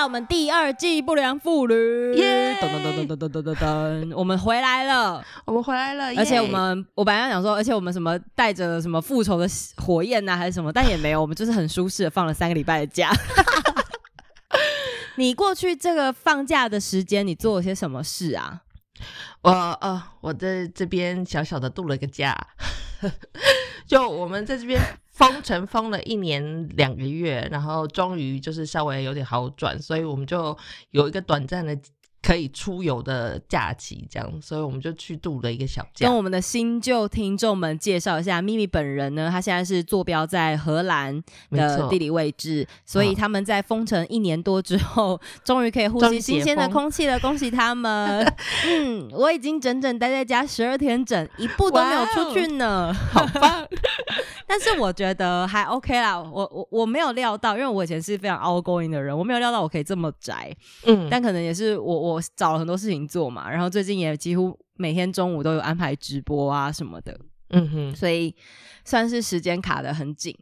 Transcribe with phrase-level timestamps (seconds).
[0.00, 1.74] 到我们第二季不良妇女，
[2.14, 5.22] 耶噔噔噔噔噔噔噔噔噔，我们回来了。
[5.44, 13.12] 我们回来了，而且我们，我本来要想说，而且我们什么带着什么复仇的火焰呐、还是什么，但也没有，我们就是很舒适的放了三个礼拜的假。
[15.16, 18.62] 你过去这个放假的时间，你做了些什么事啊？
[19.42, 22.34] 我呃，我在这边小小的度了个假，
[23.86, 24.80] 就我们在这边
[25.20, 30.56] 封城封了一年两个月，然后终于就是稍微有点好转，所以我们就
[30.90, 31.76] 有一个短暂的
[32.22, 36.14] 可以出游的假期，这样，所以我们就去度了一个小假跟。
[36.14, 48.22] 我们的新旧听众们介绍一下，咪咪本人呢，他现在是坐标在荷兰的地理位置，所以嗯他们在封城一年多之后，终于可以呼吸新鲜的空气了，恭喜他们！
[48.68, 53.66] 嗯，我已经整整待在家十二天整，一步都没有出去呢，好棒！
[54.50, 60.52] 但是我觉得还 OK 啦，我我我没有料到，因为我以前是非常 outgoing 的人，我没有料到我可以这么宅，
[60.86, 67.16] 嗯，但可能也是我我找了很多事情做嘛，然后最近也几乎每天中午都有安排直播啊什么的，
[67.50, 68.34] 嗯哼，所以
[68.84, 70.36] 算是时间卡的很紧。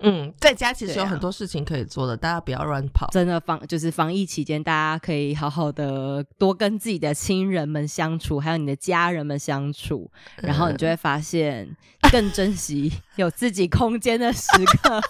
[0.00, 3.08] 嗯，在家其实有很多事情可以做的，大家不要乱跑。
[3.10, 11.68] 真的防就是防疫期间，大家可以好好的多跟自己的亲人们相处，还有你的家人们相处，然后你就会发现
[12.10, 14.48] 更珍惜有自己空间的时
[14.82, 15.00] 刻。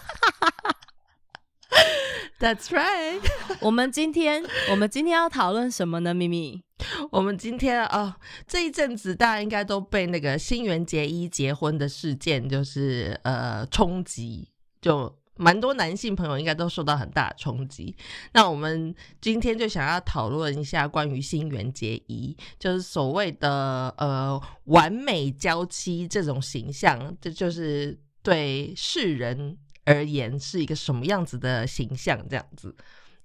[2.40, 3.20] That's right。
[3.60, 6.14] 我们今天我们今天要讨论什么呢？
[6.14, 6.62] 咪咪，
[7.10, 8.14] 我们今天哦、
[8.46, 14.48] 这一阵子大家应该都被那个新垣结衣结婚的事件，就是呃冲击，
[14.80, 17.94] 就蛮多男性朋友应该都受到很大的冲击。
[18.32, 32.22] 那我们今天就想要讨论一下关于新垣结衣，就是所谓的呃完美娇妻这种形象，这就是对世人而言是一个什么样子的形象？
[32.28, 32.74] 这样子。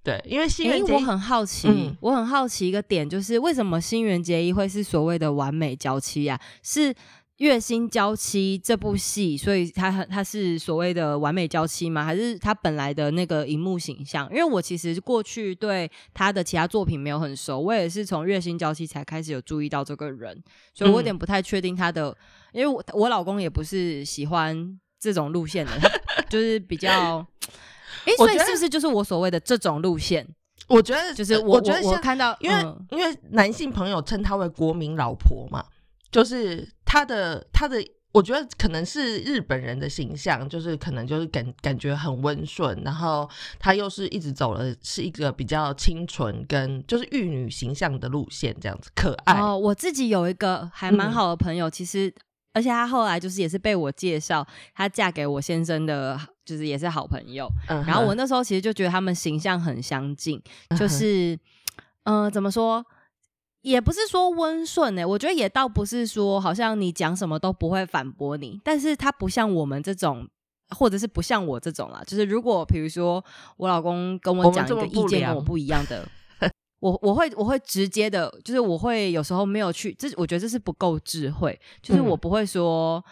[0.03, 6.37] 对，因为新我垣结衣很好奇，嗯我很好奇一个点，就是为什么新垣结衣会是所谓的完美娇妻啊？
[6.61, 6.93] 是
[7.43, 12.05] 《月薪娇妻》这部戏，所以她她是所谓的完美娇妻吗？
[12.05, 14.29] 还是他本来的那个荧幕形象？
[14.29, 20.41] 因为我其实过去对他的其他作品没有很熟，我也是从《月薪娇妻》才开始有注意到这个人，
[20.73, 22.15] 所以我有点不太确定他的，
[22.53, 25.89] 因为我我老公也不是喜欢这种路线的，他
[26.31, 27.25] 就是比较。
[28.05, 30.27] 哎，所以是不是就是我所谓的这种路线？
[30.67, 35.63] 我觉得呃就是我我我觉得我看到，因为、嗯因为男性朋友称她为国民老婆嘛，
[36.11, 43.27] 就是她的他的，我觉得可能是日本人的形象，就是可能就是感感觉很温顺，然后
[43.57, 49.41] 她又是一直走了是一个比较清纯跟就是玉女形象的路线，这样子可爱。
[49.41, 52.13] 哦，我自己有一个还蛮嗯好的朋友，其实
[52.53, 56.15] 而且她后来就是也是被我介绍，她嫁给我先生的，
[56.45, 57.49] 就是也是好朋友。
[57.67, 60.39] 然后我那时候其实就觉得他们形象很相近，
[60.77, 61.33] 就是
[62.03, 62.85] 嗯、呃怎么说？
[63.63, 70.27] 也不是说温顺呢，我觉得也倒不是说好像你讲什么都不会反驳你，但是他不像我们这种，
[70.69, 72.03] 或者是不像我这种啦。
[72.05, 73.23] 就是如果比如说
[73.57, 76.07] 我老公跟我讲一个意见跟我不一样的，
[76.79, 83.03] 我我会我会直接的，就是我会有时候没有去，这我觉得这是不够智慧，就是嗯我不会说。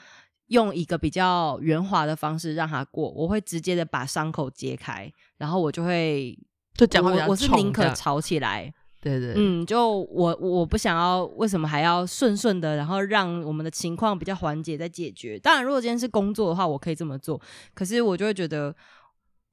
[0.48, 6.38] 用一个比较圆滑的方式让他过，我会直接的把伤口揭开，然后我就会
[6.74, 8.70] 就讲我我是宁可吵起来，
[9.02, 15.40] 对对，嗯，就我我不想要，为什么还要顺顺的，然后让我们的情况比较缓解再解决？
[15.40, 17.42] 当然，如果今天是工作的话，我可以这么做，
[17.74, 18.74] 可是我就会觉得，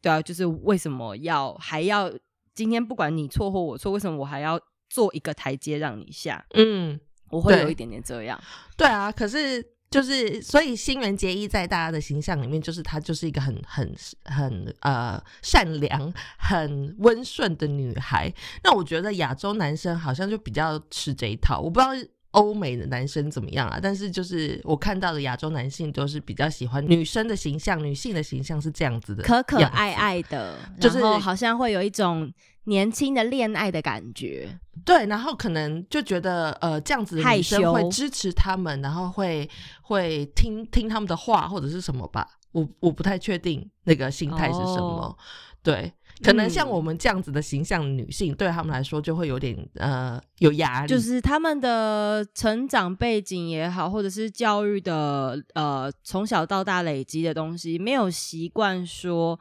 [0.02, 2.12] 对啊，就是为什么要还要
[2.54, 4.60] 今天不管你错或我错，为什么我还要
[4.90, 6.44] 做一个台阶让你下？
[6.54, 7.00] 嗯。
[7.30, 8.40] 我会有一点点这样。
[8.74, 13.94] 对啊，可是就是所以新垣结衣在大家的形象里面，就是她就是一个很很
[14.24, 18.32] 很呃善良、很温顺的女孩。
[18.62, 21.92] 那我觉得亚洲男生好像就比较吃这一套，我不知道
[22.38, 32.32] 欧美的男生怎么样啊，但是就是我看到的亚洲男性都是比较喜欢女生的形象，女性的形象是这样子的，可可爱爱的，就是然后好像会有一种
[32.64, 34.58] 年轻的恋爱的感觉。
[34.84, 39.48] 对，然后可能就觉得呃这样子的女生会支持他们，然后会
[39.82, 45.02] 会听听他们的话或者是什么吧，我我不太确定那个心态是什么。
[45.02, 45.16] 哦。
[45.60, 46.70] 对，可能像嗯。
[46.70, 59.38] 我们这样子的形象女性，对他们来说就会有点呃有压力，就是他们的成长背景也好，或者是教育的呃从小到大累积的东西，没有习惯说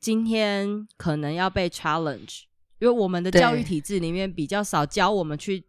[0.00, 2.42] 今天可能要被 challenge，
[2.78, 5.64] 因为我们的教育体制里面比较少教我们去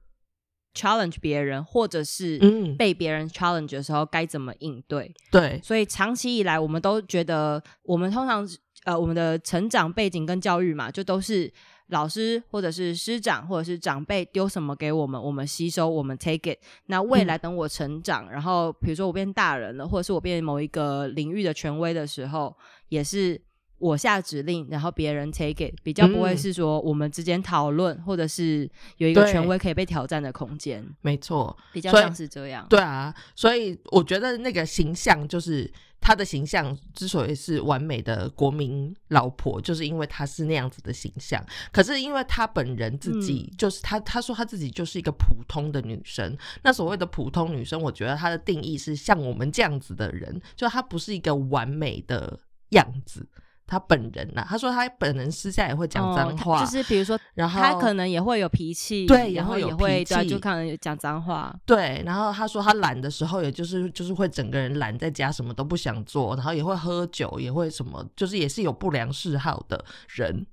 [0.76, 2.78] challenge 别人，或者是嗯。
[2.78, 5.14] 被别人 challenge 的时候该怎么应对。
[5.32, 5.60] 对。
[5.64, 8.48] 所以长期以来，我们都觉得，我们通常
[8.86, 11.52] 呃，我们的成长背景跟教育嘛，就都是
[11.88, 16.58] 老师或者是师长或者是长辈丢什么给我们，我们吸收，我们 take it。
[16.86, 22.56] 那未来等我成长，然后比如说我变大人了，或者是我变某一个领域的权威的时候，
[22.90, 23.42] 也是。
[23.82, 32.68] 我下指令，然后别人 take it，比较不会嗯是说我们之间讨论，或者是有一个对权威可以被挑战的空间，没错，比较像是这样。
[32.70, 41.44] 对啊，所以我觉得那个形象就是她的形象之所以是完美的国民老婆，就是因为她是那样子的形象。
[41.72, 46.38] 可是因为她本人自己就是她，她说她自己就是一个普通的女生。
[46.64, 53.28] 那所谓的普通女生，我觉得她的定义是像我们这样子的人，就她不是一个完美的样子。
[53.70, 61.56] 她本人呐、啊，他说他本人私下也会讲脏哦话，就是比如说然后他可能也会有脾气，对然后也会对啊，就可能讲脏话。
[61.68, 70.46] 对，然后他说他懒的时候，也就是就是会整个人懒在家，什么都不想做，然后也会喝酒，也会什么，就是也是有不良嗜好的人。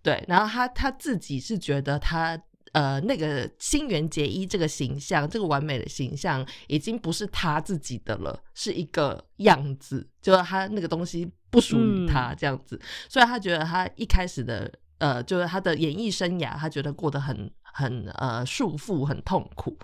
[0.00, 2.38] 对，然后他他自己是觉得他
[2.72, 19.76] 呃那个新垣结衣这个形象，这个完美的形象，已经不是他自己的了，是一个样子，就是他那个东西不属于他这样子，所以他觉得他一开始的呃，就是他的演艺生涯，他觉得过得很很呃束缚，很痛苦。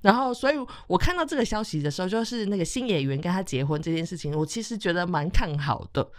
[0.00, 0.56] 然后，所以
[0.88, 6.10] 我看到这个消息的时候，就是那个新演员跟他结婚这件事情，我其实觉得蛮看好的，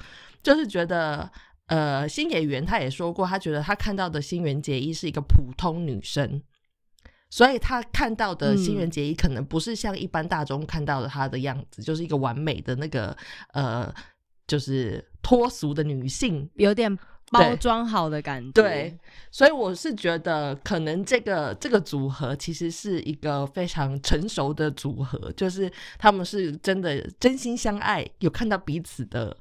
[0.41, 1.29] 就是觉得
[1.67, 6.41] 呃，新演员他也说过，他觉得他看到的新垣结衣是一个普通女生。
[7.29, 13.17] 所以他看到的新垣结衣可能不是像一般大众看到的她的样子，就是一个完美的那个
[13.53, 13.91] 呃，
[14.45, 16.95] 就是脱俗的女性有点
[17.31, 18.51] 包装好的感觉。
[18.51, 18.95] 对，
[19.31, 29.35] 所以我是觉得，可能这个这个组合其实是一个非常成熟的组合，就是他们是真的真心相爱，有看到彼此的，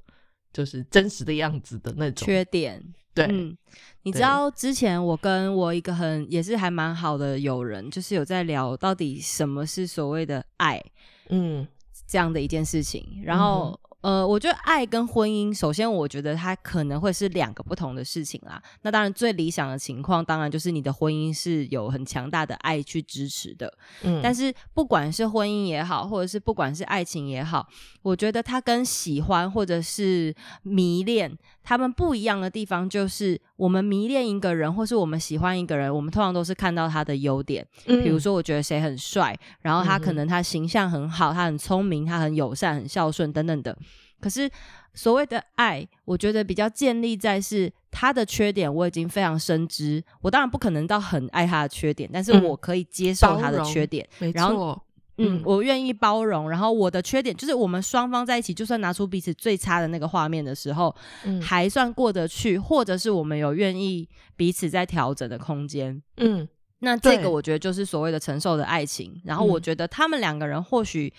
[0.52, 2.26] 就是真实的样子的那种。
[2.26, 2.82] 缺点。
[3.14, 3.56] 对，嗯，
[4.02, 10.82] 你知道之前我跟我一个很也是还蛮好的友人，就是有在聊到底什么是所谓的爱
[11.28, 11.66] 嗯
[12.06, 13.78] 这样的一件事情，然后。
[14.02, 18.60] 呃，我觉得爱跟婚姻，首先我觉得它可能会是两个不同的事情啦。
[18.82, 23.72] 那当然，最理想的情况，当然就是你的婚姻是有很强大的爱去支持的。
[24.02, 27.66] 嗯，但是不管是婚姻也好，或者是不管是爱情也好，
[28.02, 43.79] 我觉得它跟喜欢或者是迷恋，他们不一样的地方就是，我们迷恋一个人，或是我们喜欢一个人，我们通常都是看到他的优点，嗯比如说我觉得谁很帅，然后他可能他形象很好，他很聪明，他很友善、很孝顺等等的。
[44.19, 44.50] 可是
[44.94, 54.05] 所谓的爱，我觉得比较建立在是他的缺点我已经非常深知，我当然不可能到很爱他的缺点，但是嗯我可以接受他的缺点。
[54.19, 54.82] 没然后错，
[55.22, 60.94] 嗯嗯，我愿意包容，然后我的缺点就是我们双方在一起，就算拿出彼此最差的那个画面的时候，
[61.25, 66.02] 嗯还算过得去，或者是我们有愿意彼此在调整的空间。
[66.16, 66.49] 嗯
[66.85, 69.20] 那这个我觉得就是所谓的承受的爱情。
[69.25, 71.12] 然后我嗯觉得他们两个人或许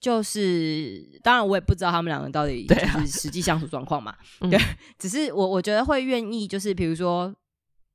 [0.00, 4.14] 就是，当然我也不知道他们两个到底就是实际相处状况嘛。
[4.40, 4.58] 嗯对，
[4.98, 7.30] 只是我我觉得会愿意，就是比如说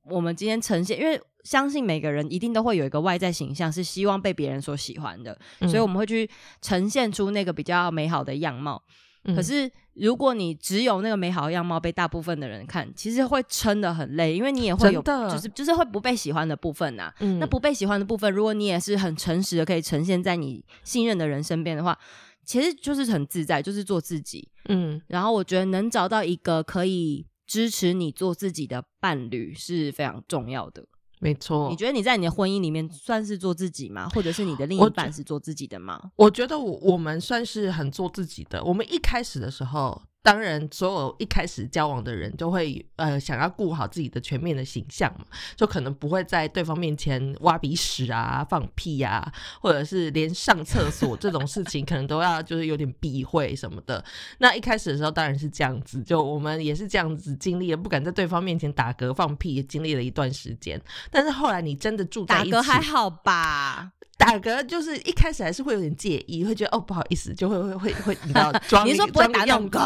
[0.08, 6.28] 我们今天呈现，因为相信每个人一定都会有一个外在形象是希望被别人所喜欢的，嗯所以我们会去
[6.60, 8.82] 呈现出那个比较美好的样貌。
[9.28, 21.98] 嗯可是，如果你只有那个美好的样貌被大部分的人看，其实会撑得很累，因为你也会有，就是就是会不被喜欢的部分呐、嗯那不被喜欢的部分，如果你也是很诚实的，可以呈现在你信任的人身边的话，
[22.44, 24.48] 其实就是很自在，就是做自己。
[24.68, 30.84] 嗯然后我觉得能找到一个可以支持你做自己的伴侣是非常重要的。
[31.18, 34.08] 没错，你觉得你在你的婚姻里面算是做自己吗？
[34.14, 36.00] 或者是你的另一半是做自己的吗？
[36.16, 38.62] 我觉得我我们算是很做自己的。
[38.62, 54.04] 我们一开始的时候，当然，所有一开始交往的人就会呃想要顾好自己的全面的形象嘛，就可能不会在对方面前挖鼻屎啊、放屁呀，或者是连上厕所这种事情，可能都要就是有点避讳什么的。
[54.38, 60.80] 那一开始的时候当然是这样子，就我们也是这样子经历了，不敢在对方面前打嗝放屁，也经历了一段时间。
[61.08, 63.92] 但是后来你真的住在一起，打嗝还好吧？
[64.18, 69.78] 打嗝就是一开始还是会有点介意，会觉得哦不好意思，就会会会会你知道 装你说不会打那种嗝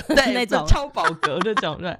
[0.08, 1.96] 对那种超饱嗝那种对。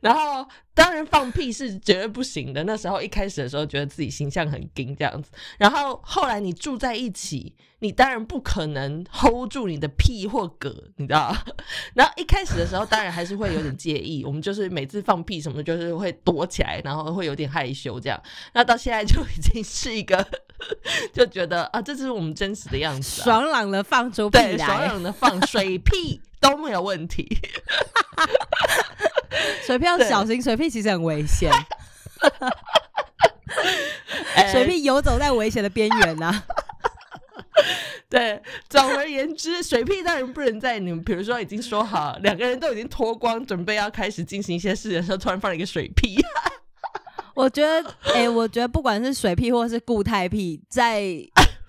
[0.00, 11.34] 然后当然放屁是绝对不行的，那时候一开始的时候觉得自己形象很硬这样子，然后后来你住在一起，你当然不可能 hold 住你的屁或嗝，你知道。
[11.94, 18.20] 然后一开始的时候当然还是会有点介意，我们就是每次放屁什么就是会躲起来，然后会有点害羞这样。
[18.52, 20.26] 那到现在就已经是一个。
[21.12, 27.26] 就觉得啊，这是我们真实的样子，爽朗的放出屁来，爽朗的放水屁都没有问题。
[29.66, 31.50] 水屁要小心，水屁其实很危险。
[34.52, 36.42] 水屁游走在危险的边缘呐。
[38.10, 46.16] 对，总而言之，水屁当然不能在你们，比如说已经说好两个人都已经脱光，准备要开始进行一些事的时候，突然放了一个水屁。
[47.34, 51.02] 我觉得，哎，我觉得不管是水屁或是固态屁，在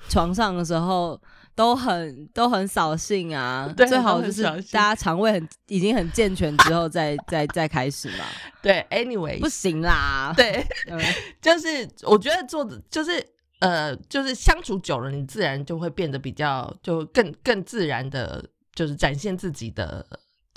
[0.09, 1.19] 床上的时候
[1.55, 3.73] 都很都很扫兴啊。
[3.75, 8.25] 最好就是大家肠胃很已经很健全之后再 再再开始嘛。
[8.61, 10.33] 对，anyway，不行啦。
[10.35, 10.65] 对，
[11.41, 13.25] 就是我觉得做的就是
[13.59, 18.43] 呃，就是相处久了，你自然就会变得比较就更更自然的，
[18.73, 20.05] 就是展现自己的。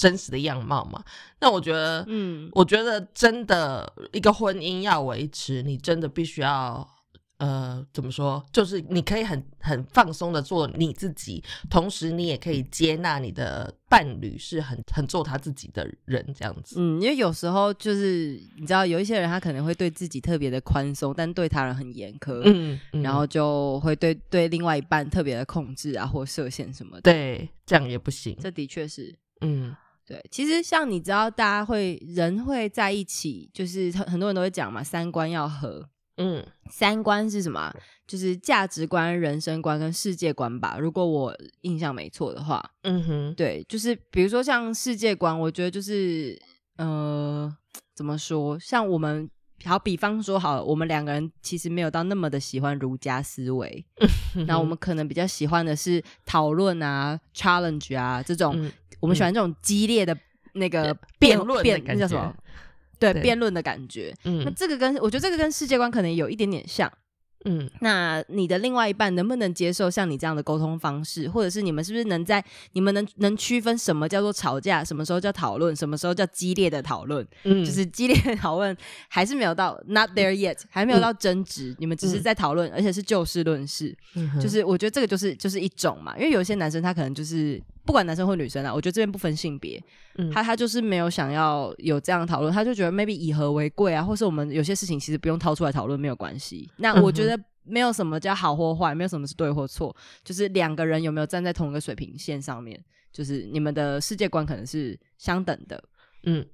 [0.01, 1.03] 真实的样貌嘛？
[1.41, 6.89] 那我觉得，嗯，我觉得真的一个婚姻要维持，你真的必须要，
[7.39, 8.45] 呃，怎么说？
[8.53, 16.77] 就是你可以很很放松的做你自己，同时你也可以接纳你的伴侣是很很做他自己的人，这样子。
[16.79, 27.03] 嗯，因为有时候就是你知道，有一些人他可能会对自己特别的宽松，但对他人很严苛，嗯，然后就会对对另外一半特别的控制啊，或设限什么的。
[27.03, 28.37] 对，这样也不行。
[28.41, 29.75] 这的确是，嗯。
[30.05, 35.87] 对，其实像你知道，大家会人会在一起，就是很很多人都会讲嘛，三观要合。
[36.19, 37.73] 嗯，三观是什么？
[38.07, 40.77] 就是价值观、人生观跟世界观吧。
[40.79, 46.39] 如果我印象没错的话，嗯哼，对，就是比如说像世界观，我觉得就是
[46.77, 47.51] 呃，
[47.95, 48.59] 怎么说？
[48.59, 49.29] 像我们
[49.65, 53.85] 好比方说，好，我们两个人其实没有到那么的喜欢儒家思维，
[54.47, 58.71] 那我们可能比较喜欢的是讨论啊、challenge 啊这种。
[59.01, 60.17] 我们喜欢这种激烈的
[60.55, 62.35] 那个辩论，那叫什么？
[62.99, 64.15] 对，辩论的感觉。
[64.25, 66.91] 嗯，那这个跟我觉得这个跟世界观可能有一点点像。
[67.45, 77.25] 嗯，那你的另外一半能不能接受像你这样的沟通方式，或者是你们是不是能在你们能能区分什么叫做吵架，什么时候叫讨论，什么时候叫激烈的讨论？
[77.45, 78.77] 嗯，就是激烈的讨论
[79.09, 83.97] 还是没有到 not there yet，还没有到争执，你们只是在讨论，而且是就事论事。
[84.43, 87.63] 就是我觉得这个就是就是一种嘛，因为有些男生他可能就是。
[87.89, 89.83] 不管男生或女生啊，我觉得这边不分性别，
[90.31, 96.71] 他他就是没有想要有这样讨论，他就觉得 maybe 以和为贵啊，或是我们有些事情其实不用掏出来讨论没有关系。
[96.77, 102.79] 那我觉得没有什么叫好或坏，没有什么是对或错，就是两个人有没有站在同一个水平线上面，
[103.11, 105.83] 就是你们的世界观可能是相等的，
[106.25, 106.47] 嗯。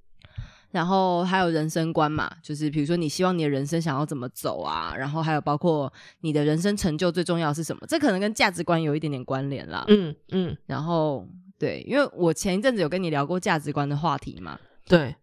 [0.75, 5.91] 然后还有人生观嘛，就是比如说你希望你的人生想要怎么走啊，然后还有包括
[6.23, 9.85] 你的人生成就最重要是什么，这可能跟价值观有一点点关联啦。
[9.87, 11.25] 嗯嗯，然后
[11.61, 15.15] 对，因为我前一阵子有跟你聊过价值观的话题嘛，对，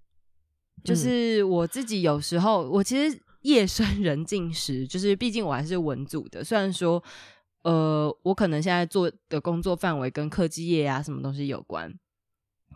[0.85, 7.03] 就是我自己有时候我其实夜深 人静时，就是毕竟我还是文组的，虽然说
[7.63, 11.93] 呃我可能现在做的工作范围跟科技业啊什么东西有关。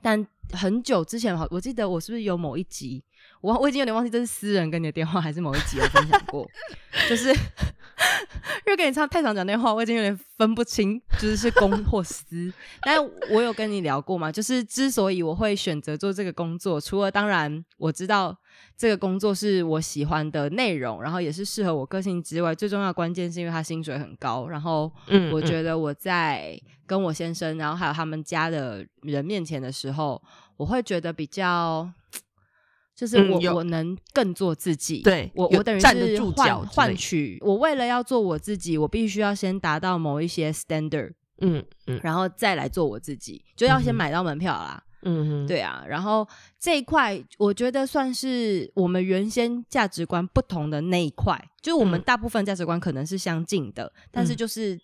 [0.06, 3.04] 但很久之前，好，我记得我是不是有某一集，
[3.42, 6.48] 我我已经有点忘记这是私人跟你的电话，还是某一集有分享过，
[7.10, 7.30] 就是
[8.68, 12.54] 因为跟你唱太常讲电话，我已经有点分不清，就是是公或私。
[12.84, 18.38] 但我有跟你聊过嘛，就是之所以我会选择做这个工作，除了当然我知道。
[18.78, 24.48] 这个工作是我喜欢的内容，然后也是适合我个性之外，最重要的关键是因为他薪水很高。
[24.48, 30.22] 然后，嗯，我觉得我在跟我先生，然后还有他们家的人面前的时候，
[30.58, 31.90] 我会觉得比较，
[32.94, 35.02] 就是我我能更做自己。
[35.02, 44.84] 对我我等于是换换取，我为了要做我自己，我必须要先达到某一些 standard，嗯嗯，然后再来做我自己，就要先买到门票啦。
[45.06, 46.28] 嗯，对啊，然后
[46.60, 54.78] 这一块我觉得算是我们原先价值观不同的那一块，就是我们大部分价值观可能是相近的，但是就是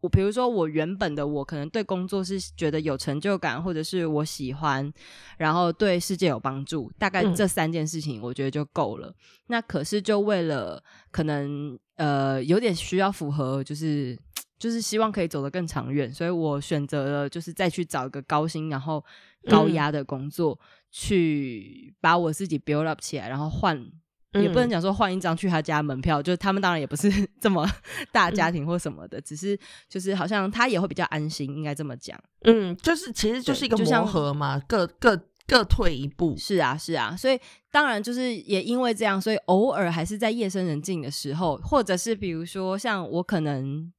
[0.00, 4.92] 我比如说我原本的我可能对工作是觉得有成就感，或者是我喜欢，
[5.36, 7.34] 然后对世界有帮助，大概嗯。
[7.34, 9.12] 这三件事情我觉得就够了。
[9.48, 14.16] 那可是就为了可能呃有点需要符合，就是
[14.58, 19.04] 就是希望可以走得更长远，所以我选择了就是再去找一个高薪然后
[19.46, 20.58] 高嗯压的工作，
[20.90, 23.86] 去把我自己 build up 起来，然后换。
[24.34, 27.66] 也不能嗯讲说换一张去他家门票，就是他们当然也不是 这么
[28.12, 32.16] 大家庭或什么的，只是就是好像他也会比较安心，应该这么讲。
[32.42, 36.36] 嗯，就是其实就是一个磨合嘛，各各各退一步。
[36.36, 37.40] 是啊，是啊，所以
[37.72, 43.90] 当然就是也因为这样，所以偶尔还是在夜深人静的时候，或者是比如说像我可能。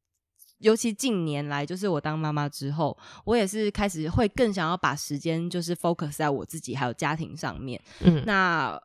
[0.59, 7.81] 尤其近年来，就是我当妈妈之后，我也是开始会更想要把时间就是 focus 在我自己还有家庭上面。
[8.01, 8.79] 嗯那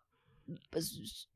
[0.70, 0.80] 呃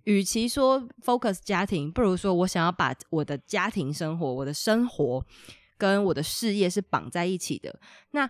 [0.04, 5.24] 与其说 focus 家庭，不如说我想要把我的家庭生活、我的生活
[5.76, 7.78] 跟我的事业是绑在一起的。
[8.12, 8.28] 那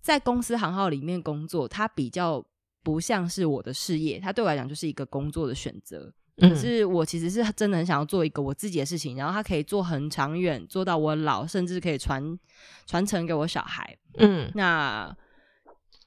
[0.00, 2.44] 在公司行号里面工作，它比较
[2.82, 6.12] 不像是我的事业，它对我来讲就是一个工作的选择。
[6.36, 12.38] 可嗯是我其实是真的很想要做一个我自己的事情，然后它可以做很长远，做到我老，甚至可以传
[12.86, 13.96] 传承给我小孩。
[14.18, 15.16] 嗯那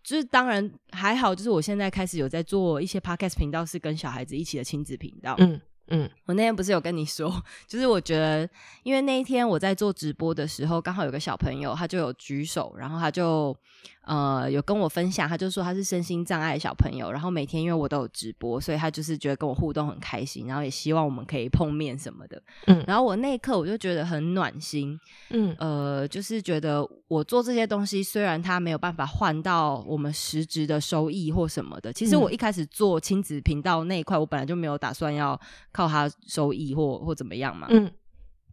[0.04, 5.36] 就是当然还好，就是我现在开始有在做一些 podcast 频道，是跟小孩子一起的亲子频道。
[5.40, 6.10] 嗯嗯。
[6.26, 7.32] 我那天不是有跟你说，
[7.68, 8.50] 就是我觉得，
[8.84, 13.56] 因为那一天我在做直播的时候，刚好有个小朋友，他就有举手，然后他就
[14.02, 22.42] 呃有跟我分享，他就说他是身心障碍的小朋友，然后每天因为我都有直播，所以他就是觉得跟我互动很开心，然后也希望我们可以碰面什么的。
[22.66, 22.84] 嗯。
[22.86, 25.56] 然后我那一刻我就觉得很暖心，嗯。
[25.58, 32.34] 呃，就是觉得我做这些东西，虽然他没有办法换到我们实质的收益或什么的，其实我嗯。
[32.34, 35.40] 一开始做亲子频道那一块，我本来就没有打算要
[35.78, 37.68] 靠它收益或或怎么样嘛。
[37.70, 37.92] 嗯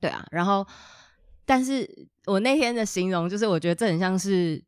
[0.00, 0.66] 对啊，然后，
[1.46, 1.88] 但是
[2.26, 4.62] 我那天的形容就是，我觉得这很像是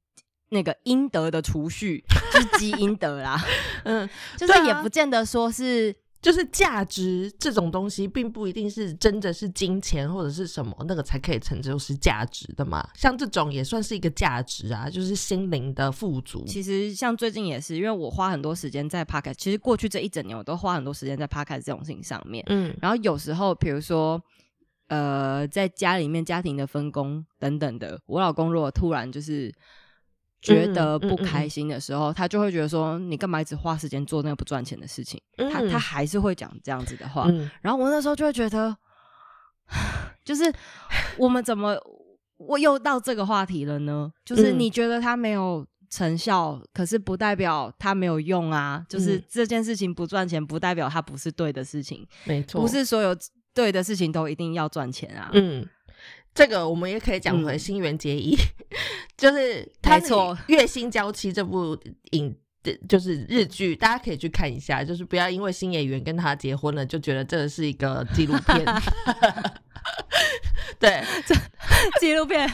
[0.49, 3.39] 那个应得的储蓄，就是积 阴德啦，
[3.85, 4.09] 嗯，
[4.39, 5.95] 就是也不见得说是
[6.27, 12.85] 就是价值这种东西，并不一定是真的是金钱或者是什么那个才可以成就是价值的嘛。
[12.97, 16.45] 像这种也算是一个价值啊，就是心灵的富足。
[16.45, 19.07] 其实像最近也是，因为我花很多时间在
[19.39, 22.45] 其实过去这一整年我都花很多时间在这种事情上面。
[22.49, 24.21] 嗯然后有时候，比如说，
[24.89, 29.55] 呃，在家里面家庭的分工等等的，我老公如果突然就是
[30.47, 35.21] 觉得不开心的时候，他就会觉得说，你干嘛一直花时间做那个不赚钱的事情？
[35.53, 37.27] 他他还是会讲这样子的话。
[37.29, 38.77] 嗯然后我那时候就会觉得，
[40.25, 40.45] 就是
[41.19, 41.77] 我们怎么
[42.37, 44.13] 我又到这个话题了呢？
[44.25, 48.85] 就是嗯你觉得他没有成效，可是不代表他没有用啊。
[48.89, 53.17] 就是嗯这件事情不赚钱，不代表它不是对的事情，没错，不是所有
[53.53, 55.31] 对的事情都一定要赚钱啊。
[55.33, 55.67] 嗯。
[56.37, 58.37] 这个我们也可以讲回嗯新垣结衣，
[59.17, 61.77] 就是他没错《月薪娇妻》这部
[62.13, 62.37] 影，
[62.87, 64.85] 就是日剧，大家可以去看一下。
[64.85, 68.65] 就是不要因为新演员跟他结婚了，就觉得这是一个纪录片。
[70.79, 71.35] 对 这
[72.01, 72.49] 纪录片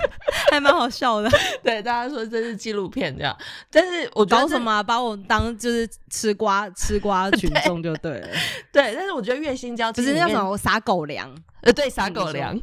[0.51, 1.31] 还蛮好笑的，
[1.63, 3.37] 对，大家说这是纪录片这样，
[3.71, 8.29] 但是我觉得这搞什么、啊、把我当就是吃瓜吃瓜 群众就对了，
[8.73, 11.35] 对，但是我觉得《月薪娇妻不》是里面那种我撒狗粮。
[11.63, 12.61] 呃，对，撒狗粮。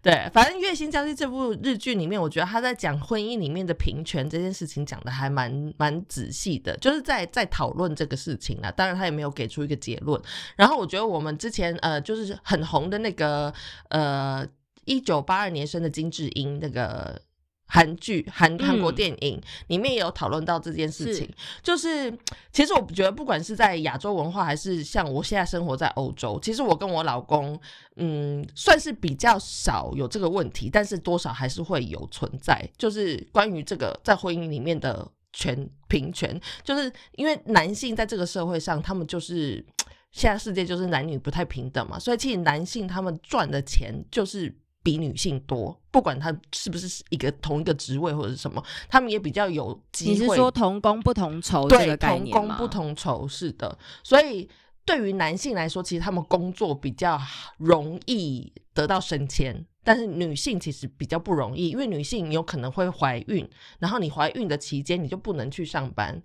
[0.00, 8.70] 对，反正《月薪娇妻》这部日剧里面，我觉得他在讲婚姻里面的平权这件事情讲的还蛮蛮仔细的，就是在在讨论这个事情啊。
[8.70, 10.18] 当然，他也没有给出一个结论。
[10.56, 13.52] 然后我觉得我们之前呃，就是很红的那个
[13.90, 14.42] 呃，
[14.84, 17.20] 一九八二年生的金智英那个。
[17.64, 21.30] 韩剧、韩韩国嗯电影、里面也有讨论到这件事是情，
[21.62, 22.12] 就是
[22.52, 27.58] 其实我觉得不管是在亚洲文化，还是像我现在生活在欧洲，其实我跟我老公，
[27.96, 39.64] 嗯，算是比较少有这个问题，但是多少还是会有存在，就是关于这个在婚姻里面的权平权，就是因为男性在这个社会上，他们就是
[40.10, 44.54] 现在世界就是男女不太平等嘛，所以其实男性他们赚的钱就是。
[44.82, 50.12] 比女性多，不管他是不是一个同一个职位或者是什么，他们也比较有机会。
[50.12, 52.56] 你是说同工不同酬这对，个概同念吗？
[52.56, 53.78] 工不同酬，是的。
[54.02, 54.48] 所以
[54.84, 57.18] 对于男性来说，其实他们工作比较
[57.58, 66.22] 容易得到升迁，但是女性其实比较不容易，因为女性有可能会怀孕，然后你怀孕的期间你就不能去上班。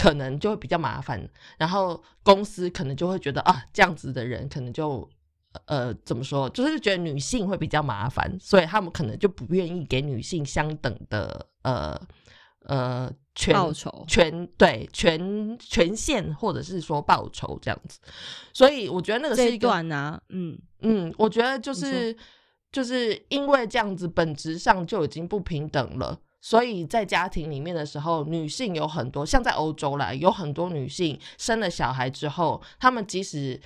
[0.00, 5.10] 可能就会比较麻烦，然后公司可能就会觉得啊，这样子的人可能就
[5.66, 12.00] 呃怎么说，就是觉得女性会比较麻烦，所以他们可能就不愿意给女性相等的呃
[12.66, 17.98] 呃权报酬权对权权限或者是说报酬这样子，
[18.52, 22.16] 所以我觉得那个是一个段呢、嗯，嗯，我觉得就是
[22.72, 26.18] 就是因为这样子，本质上就已经不平等了。
[26.40, 33.60] 所以在家庭里面的时候，女性有很多，像在欧洲啦，有很多女性生了小孩之后，她们即使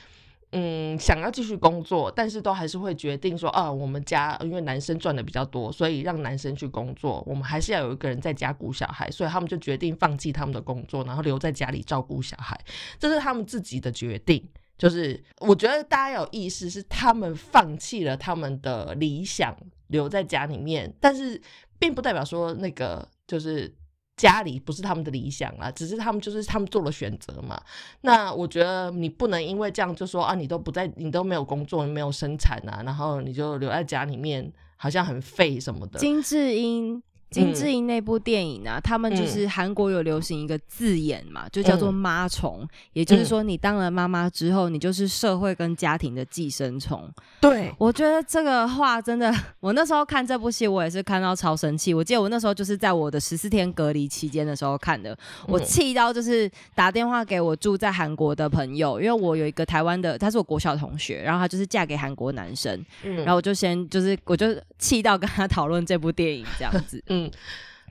[0.52, 12.58] 嗯想要继续工作，但是都还是会决定说，啊，我们家因为男生赚的比较多，所以让男生去工作，我们还是要有一个人在家顾小孩，所以他们就决定放弃他们的工作，然后留在家里照顾小孩，
[12.98, 14.46] 这是他们自己的决定。
[14.78, 21.40] 就是我觉得大家有意识，是他们放弃了他们的理想，留在家里面，但是
[21.78, 23.72] 并不代表说那个就是
[24.16, 27.60] 家里不是他们的理想啊，只是他们就是他们做了选择嘛。
[28.02, 35.98] 那我觉得你不能因为这样就说啊，你都不在，你都没有工作，没有生产啊，然后你就留在家里面，好像很废什么的。
[35.98, 37.02] 金智英。
[37.32, 47.10] 金智英那部电影啊，他们就是韩国有流行一个字眼嘛，就叫做“妈虫”，也就是说，你当了妈妈之后，你就是社会跟家庭的寄生虫。
[47.40, 51.94] 对，我觉得这个话真的， 我那时候看这部戏，我也是看到超生气。
[51.94, 55.16] 我记得我那时候就是在我的十四天隔离期间的时候看的，
[55.48, 64.46] 我气到就是打电话给我住在韩国的朋友，因为我有一个台湾的，他是我国小同学，然后他就是嫁给韩国男生，然后我就先就是我就
[64.78, 67.21] 气到跟他讨论这部电影这样子，嗯。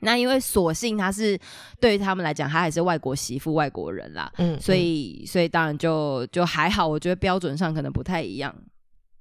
[0.02, 1.40] 那因为索性他是
[1.80, 8.56] 对于他们来讲，他还是外国媳妇、外国人啦，嗯，所以所以当然就就还好，我觉得标准上可能不太一样。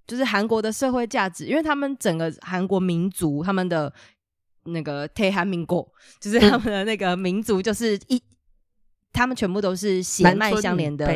[0.07, 3.93] 就是韩国的社会价值，因为他们整个韩国民族，他们的
[4.65, 5.87] 那个泰韩民国，
[6.19, 8.21] 就是他们的那个民族，就是一，
[9.13, 11.07] 他们全部都是血脉相连的，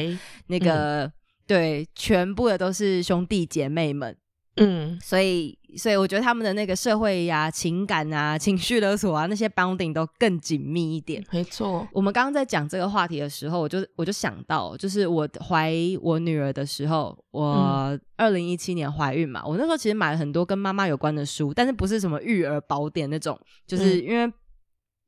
[0.47, 1.11] 那个
[1.47, 4.17] 对，全部的都是兄弟姐妹们。
[4.57, 11.25] 嗯，所以，所以我觉得他们的那个社会呀、情感啊、情绪勒索啊，那些 bonding 都更紧密一点。
[11.31, 24.33] 没错，我们刚刚在讲这个话题的时候，我就我就想到，就是我怀我女儿的时候，我二零一七年怀孕嘛，我那时候其实买了很多跟妈妈有关的书，但是不是什么育儿宝典那种，就是因为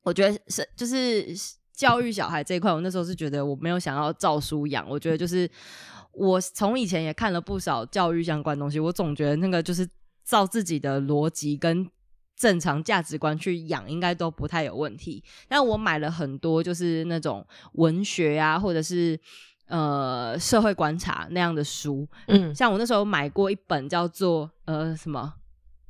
[0.02, 1.26] 我觉得是就是
[1.74, 5.48] 教育小孩这一块，我那时候是觉得我没有想要照书养，我觉得就是。
[6.18, 9.86] 我从以前也看了不少教育相关东西，我总觉得那个就是
[10.26, 11.88] 照自己的逻辑跟
[12.36, 15.22] 正常价值观去养，应该都不太有问题。
[15.48, 19.18] 但我买了很多就是那种文学啊，或者是
[19.68, 25.32] 呃社会观察那样的书，嗯，像我那时候买过一本叫做呃什么。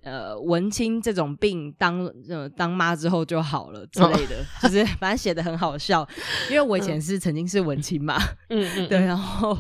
[0.07, 6.07] 呃，文青这种病当呃当妈之后就好了之类的，就是 反正写的很好笑，
[6.49, 8.17] 因为我以前是曾经是文青嘛，
[8.49, 9.59] 嗯嗯，对，然后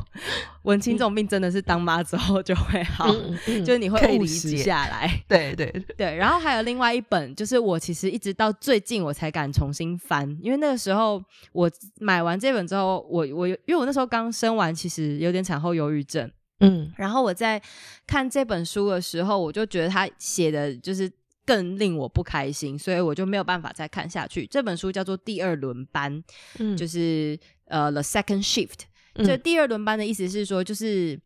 [0.62, 3.12] 文青这种病真的是当妈之后就会好，
[3.44, 16.30] 就是你会物理下来，对对对，然后还有另外一本，就是我其实一直到最近我才敢重新翻，因为那个时候我买完这本之后，我我因为我那时候刚生完，其实有点产后忧郁症。
[16.60, 17.60] 嗯，然后我在
[18.06, 21.10] 看这本书的时候，我就觉得他写的就是
[21.44, 24.46] 更令我不开心，所以我就没有办法再看下去。
[24.46, 26.22] 这本书叫做《第二轮班》，
[26.58, 28.80] 嗯，就是呃，The Second Shift。
[29.16, 31.20] 这第二轮班的意思是说，就是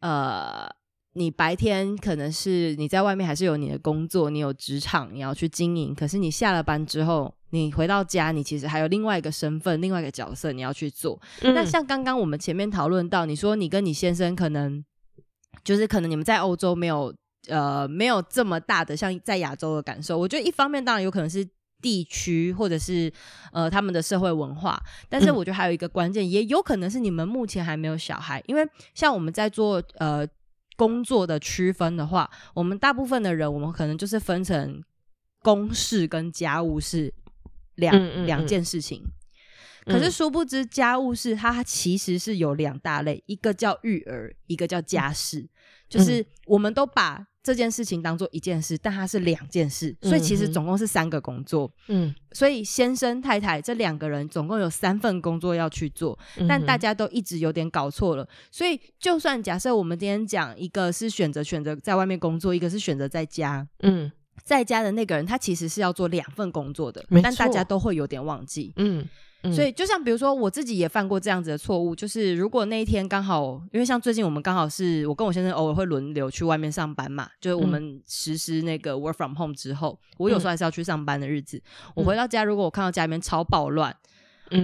[0.00, 0.68] 呃。
[1.14, 5.94] 你白天可能是你在外面还是有你的工作，你有职场你要去经营。
[5.94, 11.18] 可是你下了班之后，你回到家，你其实还有另外一个身份、另外一个角色你要去做。
[11.40, 14.84] 那像刚刚我们前面讨论到，你说你跟你先生可能
[15.64, 17.14] 就是可能你们在欧洲没有
[17.48, 20.18] 呃没有这么大的像在亚洲的感受。
[20.18, 21.48] 我觉得一方面当然有可能是
[21.80, 23.12] 地区或者是
[23.52, 30.26] 呃他们的社会文化，但是我觉得还有一个关键，也有可能是你们目前还没有小孩，因为像我们在做呃。
[30.74, 34.82] 工作的区分的话，我们大部分的人，我们可能就是分成
[35.40, 37.12] 公事跟家务是
[37.76, 39.02] 两两件事情。
[39.84, 45.48] 可是殊不知，家务事它其实是有两大类，一个叫育儿，一个叫家事。
[45.88, 51.70] 就是我们都把这件事情当做一件事，但它是两件事，所以其实总共是三个工作。
[51.88, 58.26] 嗯，所以先生太太这两个人总共有三份工作要去做，但大家都一直有点搞错了。
[58.50, 64.10] 所以就算假设我们今天讲一个是选择选择在外面工作，一个是选择在家，嗯，
[64.44, 68.72] 在家的那个人他其实是要做两份工作的，但大家都会有点忘记。
[68.76, 69.08] 嗯。
[69.52, 81.60] 所以，就像比如说，我自己也犯过这样子的错误，就是如果那一天刚好，因为像最近我们刚好是我跟我先生偶尔会轮流去外面上班嘛，就是我们实施那个 work from home 之后，我有时候还是要去上班的日子，
[81.96, 83.92] 我回到家，如果我看到家里面超暴乱，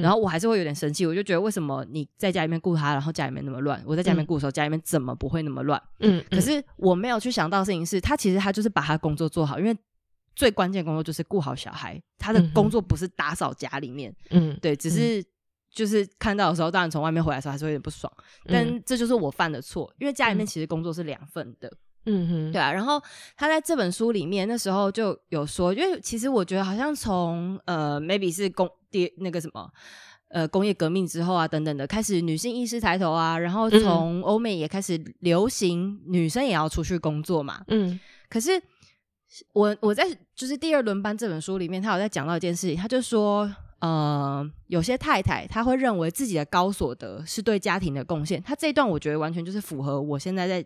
[0.01, 5.83] 然后我还是会有点生气，我就觉得为什么你在家里面顾他，然后家里面那么乱，我在家里面顾的时候，家里面怎么不会那么乱？
[6.01, 9.77] 嗯，可是我没有去想到的事情是，他其实他就是把他工作做好，因为。
[10.37, 15.21] 最关键工作就是顾好小孩，他的工作不是打扫家里面，嗯，对，只是
[15.69, 18.13] 就是看到的时候，当然从外面回来的时候还是有点不爽，
[18.47, 21.69] 但这就是我犯的错，因为家里面其实工作是两份的，
[22.07, 23.03] 嗯哼，对啊，然后
[23.37, 29.71] 他在这本书里面那时候就有说，因为其实我觉得好像从呃，maybe 是工第那个什么。
[30.31, 37.65] 呃，工业革命之后啊，等等的，开始女性意识抬头啊，然后从欧美也开始流行女生也要出去工作嘛。
[37.69, 37.99] 嗯，
[38.29, 38.51] 可是
[39.55, 50.63] 我我在就是第二轮班这本书里面，他有在讲到一件事情，他就说，呃，有些太太她会认为自己的高所得是对家庭的贡献，他这一段我觉得完全就是符合我现在在。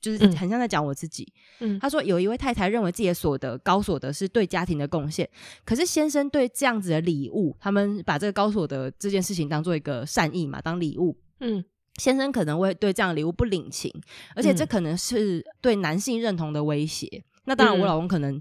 [0.00, 1.26] 就是很像在讲我自己。
[1.60, 5.28] 嗯，他说有一位太太认为自己的所得高所得是对家庭的贡献，
[5.64, 11.16] 可是先生对这样子的礼物，他们把这个高所得这件事情当做一个善意嘛，当礼物。
[11.40, 11.64] 嗯，
[11.96, 13.92] 先生可能会对这样的礼物不领情，
[14.34, 17.24] 而且这可能是对男性认同的威胁。
[17.44, 18.40] 那当然，我老公可能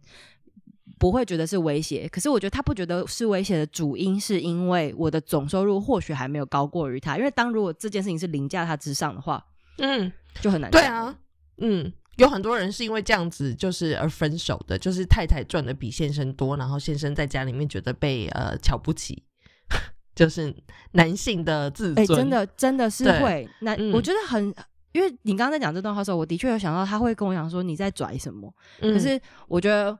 [0.97, 7.17] 不会觉得是威胁，可是我觉得他不觉得是威胁的主因，是因为我的总收入或许还没有高过于他。
[7.17, 9.45] 因为当如果这件事情是凌驾他之上的话，
[9.77, 10.71] 嗯，就很难。
[10.71, 11.15] 对啊。
[11.57, 19.23] 嗯，有很多人是因为这样子就是而分手的，就是太太赚的比先生多，然后先生在家里面觉得被呃瞧不起，
[20.15, 20.53] 就是
[20.91, 23.49] 男性的自尊，真的真的是会。
[23.61, 24.53] 那我觉得很，
[24.91, 29.97] 因为你刚刚在讲这段话的时候，我的确有想到他会跟我讲说你在拽什么，可是我觉得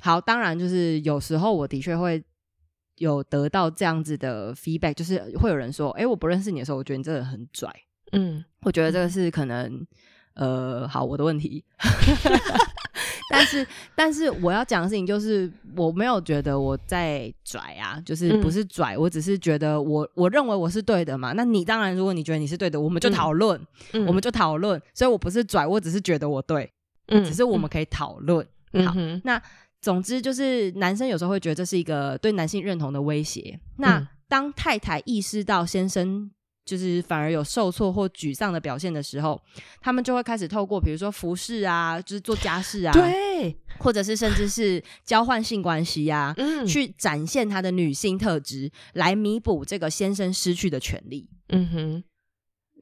[0.00, 2.22] 好，当然就是有时候我的确会
[2.96, 7.72] 有得到这样子的 feedback，就是会有人说，哎，我不认识你的时候，我觉得你真的很拽。
[8.12, 9.86] 嗯，我觉得这个是可能。
[10.38, 11.64] 呃，好，我的问题，
[13.28, 21.32] 但是但是我要讲的事情就是，我没有觉得我在拽啊，就是不是拽，我只是觉得我我认为我是对的嘛。
[21.32, 23.60] 那你当然，如果你觉得你是对的，我们就讨论，
[24.06, 24.80] 我们就讨论。
[24.94, 26.72] 所以我不是拽，我只是觉得我对，
[27.08, 28.46] 嗯，只是我们可以讨论。
[28.86, 29.42] 好，那
[29.82, 33.58] 总之就是男生有时候会觉得这是一个对男性认同的威胁。
[33.78, 36.30] 那当太太意识到先生。
[36.68, 39.40] 就是反而有受挫或沮丧的表现的时候，
[39.80, 51.26] 他们就会开始透过比如说服饰啊，就是做家事啊，对，或者是甚至是交换性关系呀，嗯，去展现他的女性特质，来弥补这个先生失去的权利。
[51.48, 52.04] 嗯哼，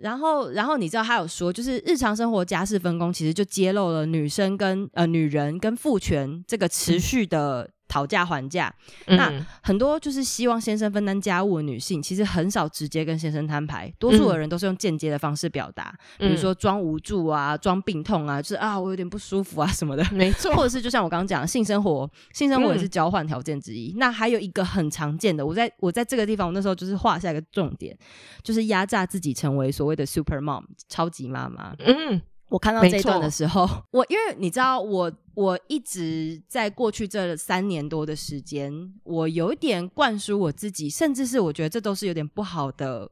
[0.01, 7.71] 然后，然后你知道他有说，就是日常生活家事分工，其实就揭露了女生跟呃女人跟父权这个持续的。
[7.89, 8.73] 讨价还价，
[9.07, 23.95] 那很多就是希望先生分担家务的女性，其实很少直接跟先生摊牌，多数的人都是用间接的方式表达，比如说装无助啊，装病痛啊，就是啊我有点不舒服啊什么的， 没错， 或者是就像我刚刚讲，性生活，性生活也是交换条件之一。
[23.97, 27.97] 那还有一个很常见的，我在我在这个地方，我那时候就是画下一个重点，
[28.43, 31.75] 就是压榨自己成为所谓的 super mom 超级妈妈。
[31.79, 32.21] 嗯。
[32.49, 43.11] 我看到这段的时候， 我因为你知道，我我一直在过去这三年多的时间，我有一点灌输我自己，甚至是我觉得这都是有点不好的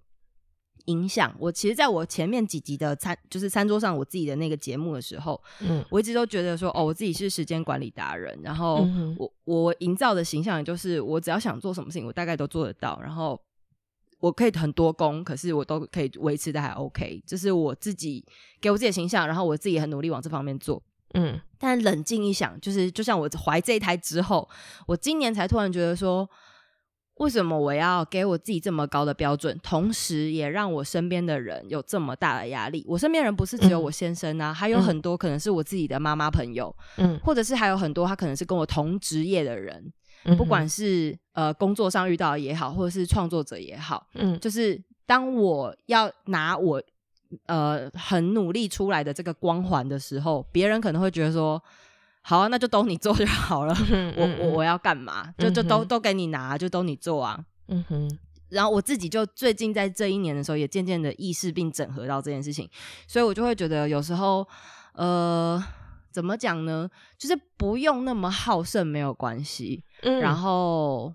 [0.85, 1.35] 影响。
[1.40, 8.87] 我其实在我前面几集的餐，就是餐桌上我自己的那个节目的时候，嗯，我一直都觉得说，哦，我自己是时间管理达人，然后
[9.18, 13.40] 我我营造的形象也就是，我只要想做什么事情，我大概都做得到，然后。
[14.20, 18.24] 我可以很多工，可是我都可以维持的还 OK，就是我自己
[18.61, 20.83] 给我自己的形象，然后我自己很努力往这方面做。
[21.14, 24.48] 嗯，但冷静一想，就是就像我怀这一胎之后，
[24.87, 26.29] 我今年才突然觉得说，
[27.18, 32.85] 为什么我要给我自己这么高的标准，同时也让我身边的人有这么大的压力？
[32.88, 39.92] 我身边人不是只有我先生啊，还有很多可能是我自己的妈妈朋友，嗯，或者是还有很多他可能是跟我同职业的人。
[40.37, 46.83] 不管是呃工作上遇到也好，或者是创作者也好，嗯，就是当我要拿我
[47.47, 51.63] 呃很努力出来的这个光环的时候，别人可能会觉得说，
[52.23, 53.77] 好啊，那就都你做就好了，
[54.17, 55.33] 我我我要干嘛？
[55.37, 57.45] 就就都都给你拿，就都你做啊。
[57.69, 58.19] 嗯哼。
[58.49, 62.69] 然后我自己就最近在这一年的时候，也渐渐的意识并整合到这件事情，
[63.07, 64.47] 所以我就会觉得有时候
[64.95, 65.63] 呃。
[66.14, 66.88] 怎么讲呢？
[67.18, 69.83] 就是不用那么好胜，没有关系。
[70.03, 71.12] 嗯，然后，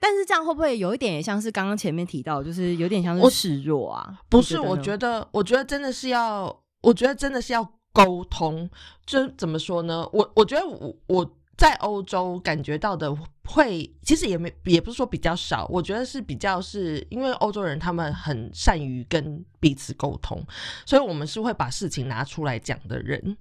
[0.00, 4.18] 但是这样会不会有一点也像是刚刚前面提到，就是有点像是示弱啊？
[4.30, 8.70] 不是，我觉得，我觉得真的是要，我觉得真的是要沟通。
[9.04, 10.08] 就怎么说呢？
[10.14, 11.30] 我我觉得我我。
[11.56, 13.14] 在欧洲感觉到的
[13.44, 20.44] 会，其实也没也不是说比较少，我觉得是比较是因为欧洲人他们很善于跟彼此沟通，
[20.84, 23.36] 所以我们是会把事情拿出来讲的人。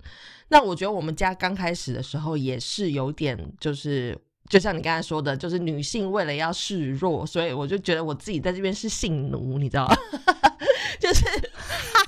[0.50, 4.16] 那我觉得我们家刚开始的时候也是有点，就是
[4.50, 9.96] 就像你刚才说的，就是女性为了要示弱，所以我就觉得我自己在这边是性奴，你知道吗？
[11.00, 11.26] 就是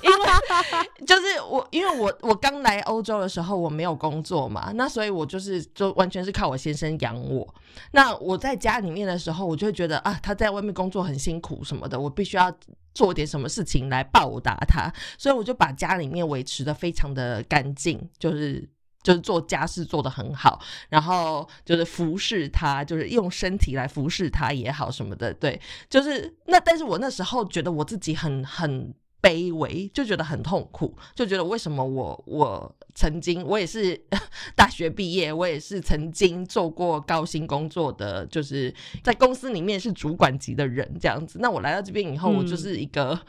[0.02, 7.54] 因为就是我，因为我我刚来欧洲的时候我没有工作嘛，那所以我就是就完全是靠我先生养我。
[7.92, 12.56] 那我在家里面的时候，我就会觉得啊，他在外面工作很辛苦什么的，我必须要
[12.94, 18.66] 做点什么事情来报答他，所以我就把家里面维持的非常的干净，就是
[19.06, 28.94] 就是做家事做得很好，然后就是服侍他，就是用身体来服侍他也好什么的，对，就是那但是我那时候觉得我自己很很。
[29.22, 34.00] 卑微就觉得很痛苦，就觉得为什么我我曾经我也是
[34.56, 38.72] 大学毕业，我也是曾经做过高薪工作的，就是
[39.04, 41.40] 在公司里面是主管级的人这样子。
[41.42, 43.20] 那我来到这边以后，我就是一个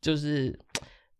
[0.00, 0.58] 就是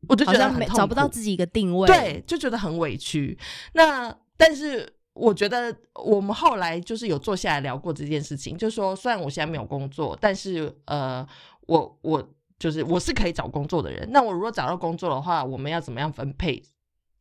[0.08, 3.38] 我就觉得很找不到自己一个定位，对，就觉得很委屈。
[3.74, 11.26] 那但是我觉得我们后来就是有坐下来聊过这件事情，就说虽然我现在没有工作，但是呃，
[11.66, 12.32] 我我。
[12.58, 16.62] 就是我是可以找工作的人，那我如果找到工作的话，我们要怎么样分配？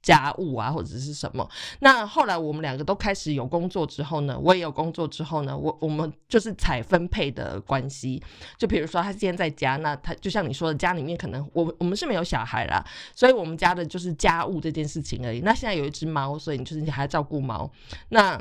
[0.06, 1.50] 家务啊，或者是什么？
[1.80, 8.22] 那后来我们两个都开始有工作之后呢，我也有工作之后呢，我我们就是采分配的关系。
[8.56, 15.39] 就比如说他今天在家，那他就像你说的，家里面可能我我们是没有小孩啦，所以我们家的就是家务这件事情而已。
[15.39, 17.72] 那现在有一只猫，所以你就是你还要照顾猫，
[18.10, 18.39] 那。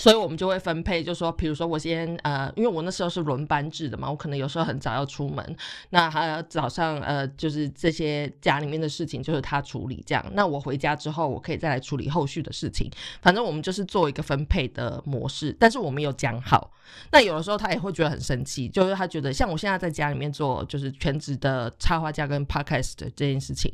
[0.00, 5.56] 所以我们就会分配，就说，比如说我先呃，因为我那时候是轮班制的嘛，我可能有时候很早要出门，
[5.90, 16.72] 那还早上呃，就是这些家里面的事情就是他处理这样，那我回家之后我可以再来处理后续的事情，反正我们就是做一个分配的模式，但是我们有讲好。
[17.12, 23.70] 那有的时候他也会觉得很生气，就是他觉得像我现在在家里面做就是全职的插画家跟 podcast 这件事情，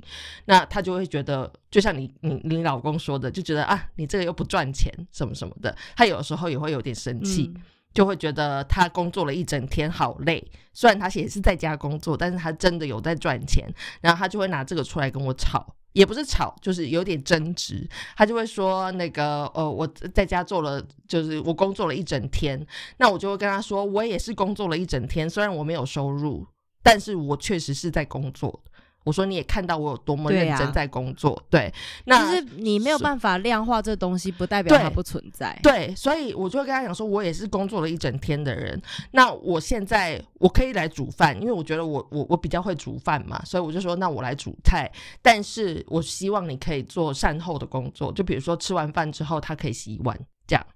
[0.47, 1.53] 那他就会觉得。
[1.69, 7.53] 就像你你你老公说的，就觉得啊，你这个又不赚钱什么什么的，他有时候也会有点生气，
[7.95, 10.51] 就会觉得他工作了一整天好累。
[10.73, 13.67] 虽然他也是在家工作，但是他真的有在赚钱，
[14.01, 17.89] 然后他就会拿这个出来跟我吵，也不是吵，就是有点争执。
[18.15, 22.67] 他就会说那个呃，我在家做了，就是我工作了一整天，
[22.99, 26.47] 那我就会跟他说，我也是工作了一整天，虽然我没有收入，
[26.83, 28.63] 但是我确实是在工作。
[29.07, 31.73] 我说你也看到我有多么认真在工作，对，
[32.07, 35.57] 那就是你没有办法量化这东西，不代表它不存在。
[35.63, 38.83] 对，所以我就会跟他讲说，我也是工作了一整天的人。
[39.13, 44.91] 那我现在我可以来煮饭，因为我觉得我我我比较会煮饭嘛，所以我就说那我来煮菜。
[45.23, 50.67] 但是我希望你可以做善后的工作，就比如说吃完饭之后他可以洗碗这样。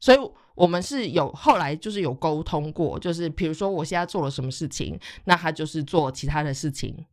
[0.00, 0.18] 所以
[0.54, 7.04] 我们是有后来就是有沟通过，就是比如说我现在做了什么事情，那他就是做其他的事情。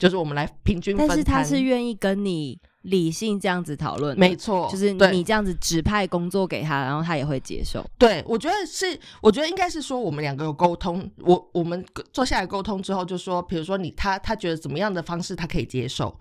[0.00, 7.84] 就是我们来平均分但是他是愿意跟你理性这样子讨论，没错，就是你这样子指派工作给他，然后他也会接受。
[7.98, 11.84] 对，我觉得是，我觉得应该是说我们两个有沟通，我我们
[12.14, 16.18] 坐下来沟通之后，就说，比如说你他他觉得怎么样的方式他可以接受，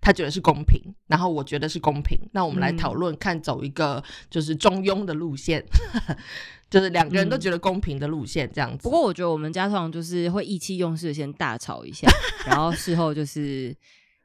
[0.00, 5.64] 他觉得是公平，然后我觉得是公平，那我们来讨论看走一个就是中庸的路线。
[6.70, 8.84] 就是两个人都觉得公平的路线这样子。
[8.84, 12.08] 不过我觉得我们家通常就是会意气用事，先大吵一下，
[12.46, 13.76] 然后事后就是，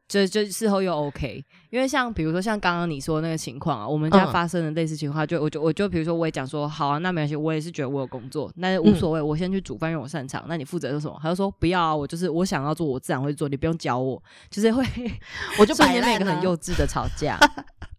[0.08, 1.44] 就就事后又 OK。
[1.70, 10.46] 因为像比如说像刚刚你说那个情况啊，我们家发生的类似情况，就我就我就比如说我也讲说，好啊，那没关系，我也是觉得我有工作，那无所谓，我先去煮饭，因为我擅长。
[10.48, 11.20] 那你负责做什么？
[11.22, 14.22] 他就说不要啊，我就是我想要做，我自然会做，你不用教我。
[14.50, 14.86] 就是会，
[15.60, 17.38] 我就 摆那个很幼稚的吵架。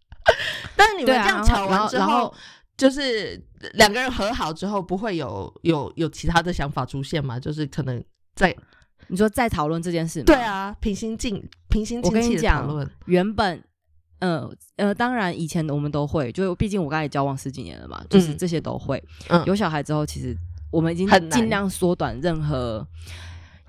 [0.75, 2.33] 但是你们这样吵完之后。
[2.77, 3.43] 就是
[3.73, 7.39] 两个人和好之后，不会有有有其他的想法出现吗？
[7.39, 8.03] 就是可能
[8.35, 8.55] 在
[9.07, 12.89] 你说在讨论这件事吗，对啊，平心静平心静气的讨论。
[13.05, 13.63] 原本，
[14.19, 19.01] 呃呃，当然以前我们都会，就毕竟我刚才交往十几年了嘛，就是这些都会。
[19.45, 20.35] 有小孩之后，其实
[20.71, 22.85] 我们已经尽量缩短任何，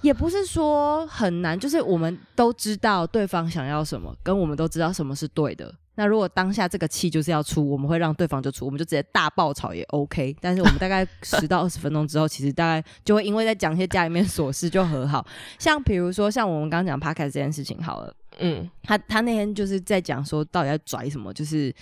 [0.03, 5.75] 也不是说很难，就是我们都知道对方想要什么，跟我们都知道什么是对的。
[5.99, 10.33] 那如果当下这个气就是要出，我们会让对方就出，我们就直接大爆吵也 OK。
[10.41, 15.27] 但是我们大概 十到二十分钟之后，其实大概就会因为在讲一些家里面琐事就和好。
[15.59, 21.75] 像比如说像我们刚刚讲 p 开 a 这件事情好了，嗯，他他那天就是在讲说到底在拽什么，就是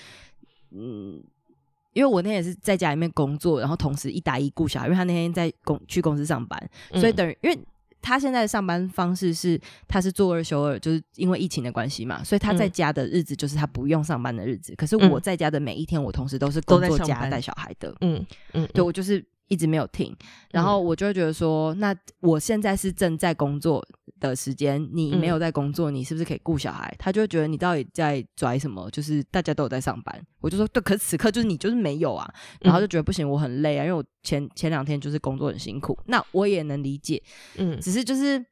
[0.71, 1.23] 嗯，
[1.93, 7.59] 因为我那天也是在家里面工作，然后同时一打一顾小孩，因为他那天在公去公司上班，所以等于因为。
[8.07, 14.73] 他现在的上班方式是，他是做二休二，就是因为疫情的关系嘛，所以他在家的日子就是他不用上班的日子。
[14.77, 17.93] 可是我在家的每一天，我同时都是工作家带小孩的。
[18.01, 19.25] 嗯嗯，对我就是。
[19.49, 20.15] 一直没有停，
[20.51, 23.87] 然后我就会觉得说，那我现在是正在工作
[24.19, 26.95] 的时间，你没有在工作，你是不是可以顾小孩？
[26.99, 28.91] 他就会觉得你到底在拽什么？
[28.91, 32.29] 就是大家都有在上班，我就说对，可是此刻就是你就是没有啊，
[32.61, 37.23] 然后就觉得不行，我很累啊，因为我前前两天就是工作很辛苦，那我也能理解，
[37.57, 38.45] 嗯，只是就是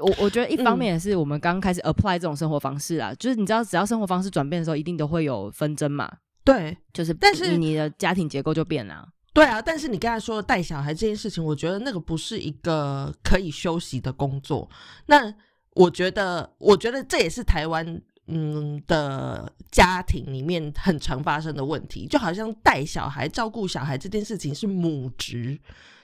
[0.00, 6.10] 我我觉得一方面也是我们刚开始 apply 这种生活方式啊，就是你知道，只要生活方式转变的时候，一定都会有纷争嘛，
[6.44, 9.08] 对，就是但是你的家庭结构就变了。
[9.36, 14.66] 对啊，但是你刚才说的带小孩这件事情，我觉得那个不是一个可以休息的工作。
[15.04, 15.30] 那
[15.74, 25.58] 我觉得，我觉得这也是台湾嗯的家庭里面很常发生的问题，就好像带小孩、照顾小孩这件事情是母职。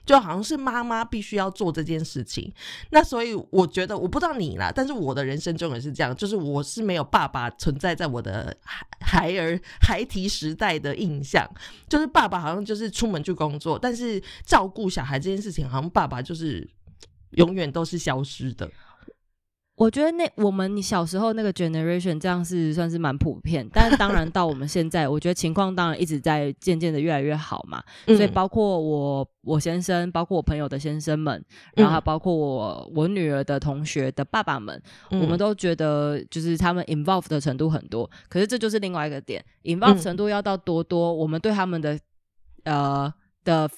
[0.04, 2.52] 就好像是妈妈必须要做这件事情，
[2.90, 11.48] 那所以我觉得我不知道你啦，但是我的人生中也是这样，就是我是没有爸爸存在在我的孩孩儿孩提时代的印象，
[11.88, 16.68] 就是爸爸好像就是出门去工作，但是照顾小孩这件事情，好像爸爸就是
[17.36, 18.68] 永远都是消失的。
[19.82, 27.82] 我觉得那我们你小时候那个 generation 这样是算是蛮普遍，但是当然到我们现在，我觉得情况当然一直在渐渐的越来越好嘛。
[28.06, 34.80] 所以包括我我先生，包括我朋友的先生们，然后包括我我女儿的同学的爸爸们，
[35.10, 38.08] 我们都觉得就是他们 involve 的程度很多。
[38.28, 41.98] 可是这就是另外一个点，involve 程度要到多多，我们对他们的
[42.62, 43.12] 呃
[43.42, 43.68] 的。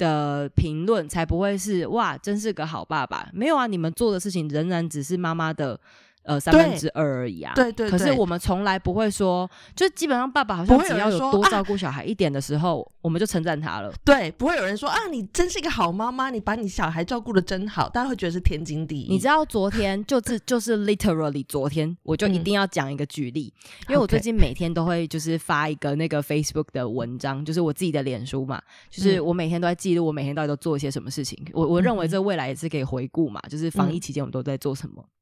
[0.00, 3.28] 的评论才不会是哇，真是个好爸爸。
[3.32, 5.78] 没有啊，你们做的事情仍然只是妈妈的。
[6.22, 7.52] 呃，三分之二而已啊。
[7.54, 7.90] 对对。
[7.90, 13.92] 可是我们从来不会说，就基本上爸爸好像只要有多照顾小孩一点的时候，我们就称赞他了。
[14.04, 19.08] 对，不会有人说啊，你真是一个好妈妈，你把你小孩照顾的真好，大家会觉得是天经地义。
[19.10, 23.52] 你知道昨天就是 就是 literally 昨天，我就一定要讲一个举例，
[23.88, 28.60] 因为我最近每天都会就是发一个那个 Facebook 的文章，就是我自己的脸书嘛，
[28.90, 31.38] 就是我每天都在记录我每天到底都做一些什么事情。
[31.52, 35.02] 我我认为这未来也是可以回顾嘛，就是防疫期间我们都在做什么。
[35.02, 35.19] 嗯，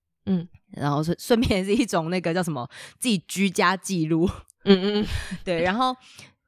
[0.70, 2.68] 然后顺顺便是一种那个叫什么
[2.98, 4.28] 自己居家记录，
[4.64, 5.06] 嗯嗯，
[5.44, 5.94] 对，然后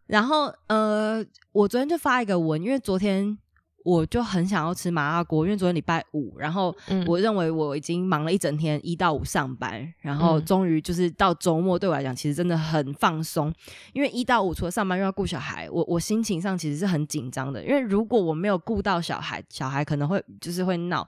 [0.07, 3.39] 然后呃，我昨天就发一个文，因为昨天。
[3.85, 6.75] 我就很想要吃麻辣锅，因为昨天礼拜五，然后
[7.07, 13.53] 我认为我已经忙了一整天，一到五上班，然后终于就是到周末，对我来讲其实真的很放松。
[13.93, 17.65] 因为一到五除了上班又要顾小孩，我我心情上其实是很紧张的。
[17.65, 21.03] 因为如果我没有顾到小孩，小孩可能会就是会闹；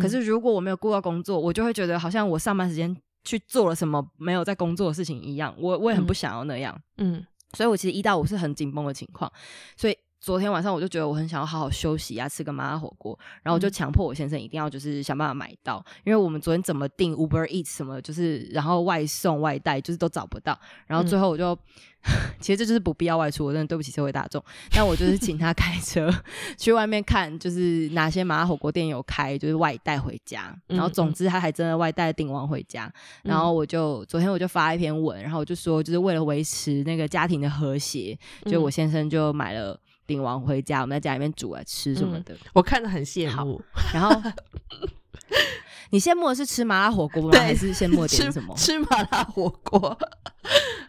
[0.00, 5.54] 可是如果我没有顾到工作，我就会觉得好像我上班时间去做了什么没有在工作的事情一样。
[5.58, 9.30] 我我也很不想要那样，嗯，所以我其实一到五是很紧绷的情况，
[9.76, 9.96] 所以。
[10.26, 20.58] 昨天晚上我就觉得我很想要好好休息啊，吃个麻辣火锅，然后我就强迫我先生一定要就是想办法买到，因为我们昨天怎么订 Uber Eats 什么，就是然后外送外带就是都找不到，
[20.88, 21.56] 然后最后我就
[22.42, 26.12] 其实这就是不必要外出，我真的对不起社会大众，但我就是请他开车
[26.58, 39.78] 去外面看，就是哪些麻辣火锅店有开，就是外带回家，然后总之他还真的外带订完回家，然后我就昨天我就发一篇文，然后我就说就是为了维持那个家庭的和谐，就我先生就买了。
[40.06, 43.60] 顶完回家，我们在家里面煮来吃什么的，我看着很羡慕。
[43.92, 44.10] 然后
[45.90, 47.38] 你羡慕的是吃麻辣火锅吗？
[47.38, 48.54] 还是羡慕点什么？
[48.56, 49.96] 吃麻辣火锅。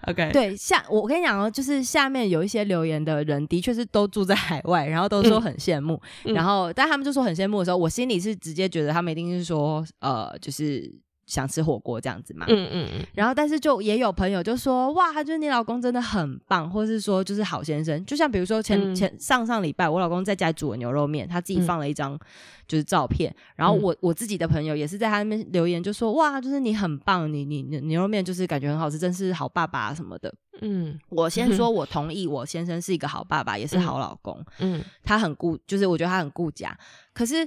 [0.07, 6.01] OK，对，下我跟你讲哦，就是下面有一些留言的人，的确是都住在海外，然后都说很羡慕。
[6.23, 10.93] 然后，但他们就说很羡慕的时候，我心里是直接觉得他们一定是说，呃，就是。
[11.27, 22.17] 想吃火锅这样子嘛，嗯嗯嗯，然后但是就也有朋友就说，哇，他觉得你老公真的很棒，或者是说就是好先生，就像比如说前前上上礼拜我老公在家煮了牛肉面，他自己放了一张
[22.65, 36.77] 就是照片，然后我我自己的朋友也是在他那边留言就说，哇，就是你很棒，你你牛肉面就是感觉很好吃，真是好爸爸什么的，嗯，我先 说我同意，我先生是一个好爸爸，也是好老公，嗯，他很顾，就是我觉得他很顾家，
[37.13, 37.45] 可是。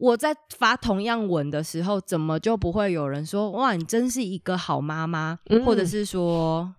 [0.00, 6.74] 我在发同样文的时候，怎么就不会有人说哇，你真是一个好妈妈，或者是说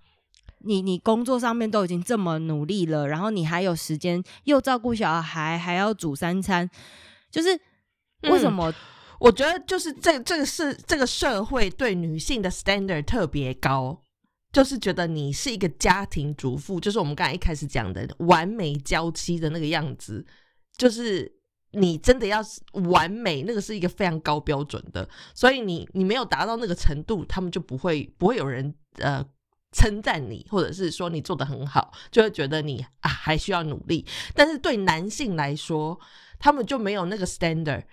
[0.61, 6.67] 你你工作上面都已经这么努力了，然后你还有时间又照顾小孩，还要煮三餐，
[7.29, 7.49] 就是
[8.23, 8.73] 为什么？
[9.19, 14.01] 我觉得就是这这个是这个社会对女性的 standard 特别高，
[14.51, 20.25] 就是觉得你是一个家庭主妇，就是我们刚才一开始讲的完美娇妻的那个样子，
[20.75, 21.39] 就是。
[21.73, 22.41] 你真的要
[22.89, 29.25] 完美，那个是一个非常高标准的，所以你你没有达到那个程度，他们就不会不会有人呃
[29.71, 34.05] 称赞你，或者是说你做的很好，就会觉得你啊还需要努力。
[34.35, 35.97] 但是对男性来说，
[36.39, 37.83] 他们就没有那个 standard，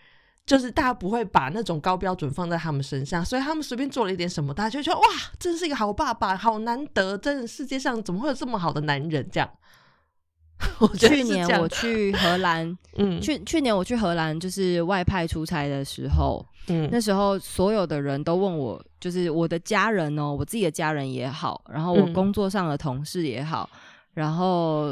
[0.44, 5.06] 就是大家不会把那种高标准放在他们身上，所以他们随便做了一点什么，大家就觉得哇，
[5.38, 9.48] 真是一个好爸爸，好难得，真的世界上怎么会有这么好的男人这样。
[10.98, 23.68] 去年我去荷兰， 嗯，去去年我去荷兰就是外派出差的时候，嗯，那时候所有的人都问我，就是我的家人哦，我自己的家人也好，然后我工作上的同事也好，
[24.14, 24.88] 然后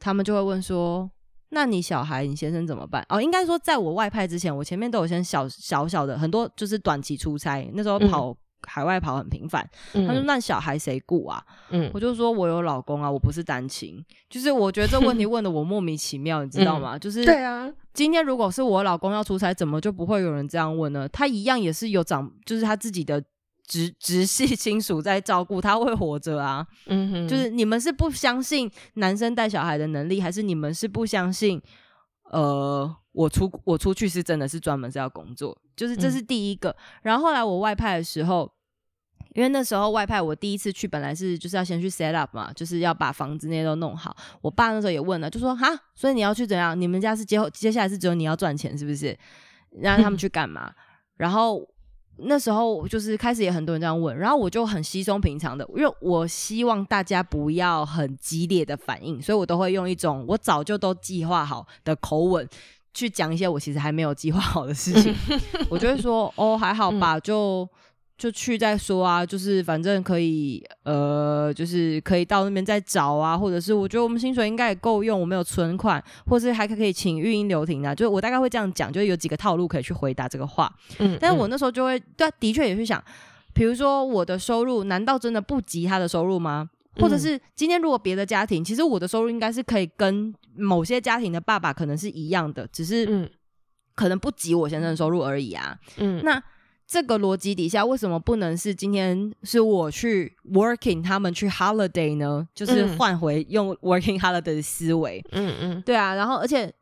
[0.00, 1.10] 他们就会问说，
[1.50, 3.04] 那你小孩、你先生怎么办？
[3.08, 8.36] 哦，应该说在我外派之前，我前面都有先小小小的很多就是短期出差，那时候跑。
[8.66, 9.68] 海外跑很频繁。
[9.92, 16.98] 嗯他说：“那小孩谁顾啊？”嗯我就说：“我有老公啊，我不是单亲。”就是我觉得这问题 问的我莫名其妙，你知道吗？
[16.98, 21.08] 就是对啊，今天如果是我老公要出差，怎么就不会有人这样问呢？
[21.08, 23.22] 他一样也是有长，就是他自己的
[23.66, 26.66] 直直系亲属在照顾，他会活着啊。
[26.86, 31.60] 嗯哼，就是你们是不相信男生带小孩的能力，还是你们是不相信？
[32.30, 36.74] 呃，我出我出去是真的是专门是要工作，就是这是第一个。
[37.02, 38.50] 然后后来我外派的时候。
[39.34, 44.16] 因为那时候外派，我第一次去本来是就是要先去 set up 嘛，就是要把房子那些都弄好。
[44.40, 46.80] 我爸那时候也问了，就说哈，所以你要去怎样？
[46.80, 49.16] 你们家是接后接下来是只有你要赚钱是不是？
[49.80, 50.72] 让他们去干嘛？
[51.16, 51.68] 然后
[52.18, 62.48] 那时候就是开始也很多人这样问，然后我就很稀松平常的，因为我希望大家不要很激烈的反应，所以我都会用一种我早就都计划好的口吻
[62.92, 65.12] 去讲一些我其实还没有计划好的事情。
[65.68, 67.68] 我就会说哦，还好吧，就。
[68.24, 80.74] 就去再说啊，就是反正可以，呃，就是可以到那边再找啊，或者是我觉得我们薪水应该也够用，我们有存款，或是还可以请育婴留停啊，就是我大概会这样讲，就是有几个套路可以去回答这个话。
[81.00, 83.04] 嗯，但是我那时候就会，对，的确也去想，
[83.52, 86.70] 比如说我的收入难道真的不及他的收入吗？
[86.96, 93.28] 或者是今天如果别的家庭，其实我的收入应该是可以跟某些家庭的爸爸可能是一样的，只是嗯
[93.94, 95.78] 可能不及我先生的收入而已啊。
[95.98, 96.42] 嗯，那
[96.94, 102.46] 这个逻辑底下，为什么不能是今天是我去 working，他们去 holiday 呢？
[102.54, 105.20] 就是嗯换回用 working holiday 的思维。
[105.32, 106.72] 嗯嗯对啊，然后而且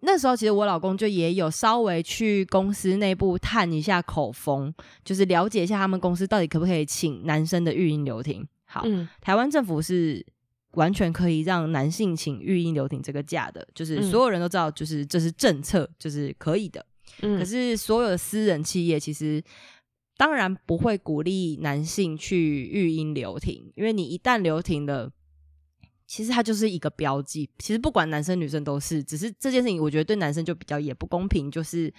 [0.00, 4.72] 那时候其实我老公就也有稍微去公司内部探一下口风，
[5.04, 8.48] 就是了解一下他们公司到底可不可以请男生的育婴留停。
[8.64, 10.24] 好，嗯台湾政府是
[10.76, 16.82] 完全可以让男性请育婴留停这个假的，就是嗯所有人都知道，就是这是政策，就是可以的。
[17.22, 19.42] 嗯，可是所有的私人企业其实
[20.16, 25.10] 当然不会鼓励男性去育婴留停，因为你一旦留停了。
[26.10, 31.92] 其实它就是一个标记，其实不管男生女生都是，只是这件事情，我觉得对男生就比较也不公平，就是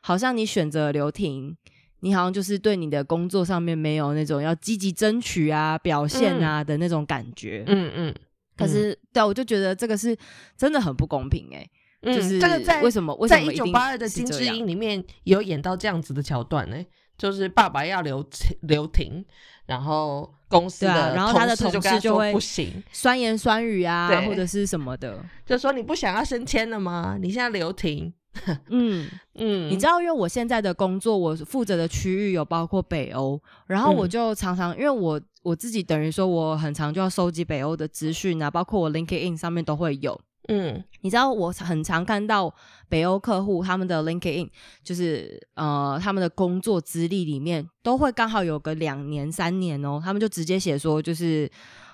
[0.00, 1.56] 好像你选择留停，
[1.98, 7.64] 你好像就是对你的工作上面没有那种要积极争取啊、表现啊的那种感觉。
[7.66, 8.14] 嗯嗯，
[8.56, 10.16] 可是，对啊我就觉得这个是
[10.56, 11.68] 真的很不公平哎、
[12.02, 16.76] 嗯就是这个在为什么在一九八二的金是这样智英里面有演到这样子的桥段呢、
[17.16, 18.24] 就是爸爸要留
[18.60, 19.24] 留停，
[19.66, 25.24] 然后公司的然后他的同事就会不行，酸言酸语啊，对或者是什么的。
[25.44, 27.18] 就说你不想要升迁了吗？
[27.20, 28.12] 你现在留停，
[28.70, 40.18] 嗯， 嗯，你知道，因为我现在的工作，我负责的区域有包括北欧，然后我嗯就常常，因为我我自己等于说，我很常就要收集北欧的资讯啊，包括我 LinkedIn 上面都会有。
[40.48, 40.84] 嗯。
[41.02, 42.52] 你知道，我很常看到
[42.88, 44.48] 北欧客户他们的 LinkedIn，
[44.82, 51.48] 就是呃他们的工作资历里面都会刚好有个两年、三年哦，他们就直接写说，就是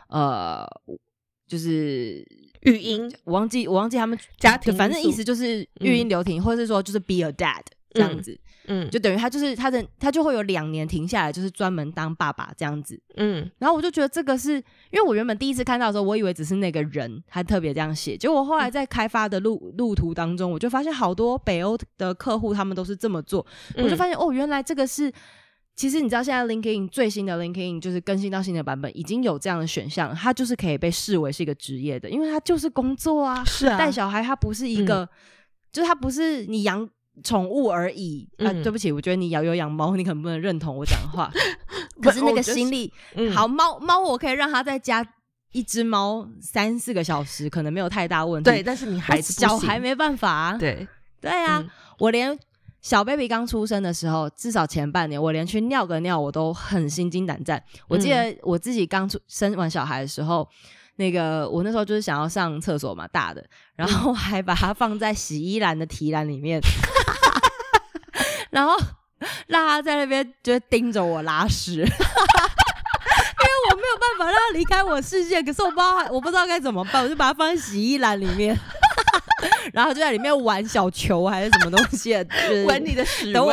[0.09, 0.67] 呃，
[1.47, 2.27] 就是
[2.63, 7.61] 育婴我忘记我忘记他们家庭就反正意思就是育婴留停，或者是说就是 be a dad
[7.95, 13.01] 这样子，嗯就等于他就是他的他就会有两年停下来，就是专门当爸爸这样子。
[13.17, 14.55] 嗯然后我就觉得这个是
[14.91, 25.11] 因为我原本第一次看到的时候，我以为只是那个人他特别这样写，结果后来在开发的路路途当中，我就发现好多北欧的客户他们都是这么做，嗯我就发现哦，原来这个是。
[25.77, 33.43] 其实你知道，现在 LinkedIn 最新的 LinkedIn 就是更新到新的版本，已经有这样的选项，它就是可以被视为是一个职业的，因为它就是工作啊。
[33.45, 35.09] 是啊，带小孩，它不是一个，
[35.73, 36.89] 就是它不是你养
[37.23, 38.51] 宠物而已啊。
[38.51, 41.31] 嗯对不起，我觉得你养有养猫，你可能不能认同我讲话。
[42.03, 45.07] 可是那个心力，嗯好猫猫，我可以让它在家
[45.53, 48.51] 一只猫三四个小时，可能没有太大问题。
[48.51, 50.57] 对，，但是你孩子小孩没办法、啊。
[50.59, 50.87] 对，
[51.21, 52.37] 对啊，嗯我连
[52.81, 57.63] 小 baby 刚出生的时候，至少前半年，我连去尿个尿我都很心惊胆战。
[57.89, 60.47] 我记嗯得我自己刚出生完小孩的时候，
[60.97, 63.45] 那个我那时候就是想要上厕所嘛，大的，
[63.77, 66.61] 然后还把它放在洗衣篮的提篮里面，
[68.51, 68.77] 然后
[69.49, 71.85] 让他在那边就盯着我拉屎。
[73.45, 78.59] 因为我没有办法让他离开我视线，可是我不知道我不知道该怎么办，我就把它放在洗衣篮里面，
[79.73, 83.45] 然后就在里面玩小球还是什么东西的，就是闻你的屎等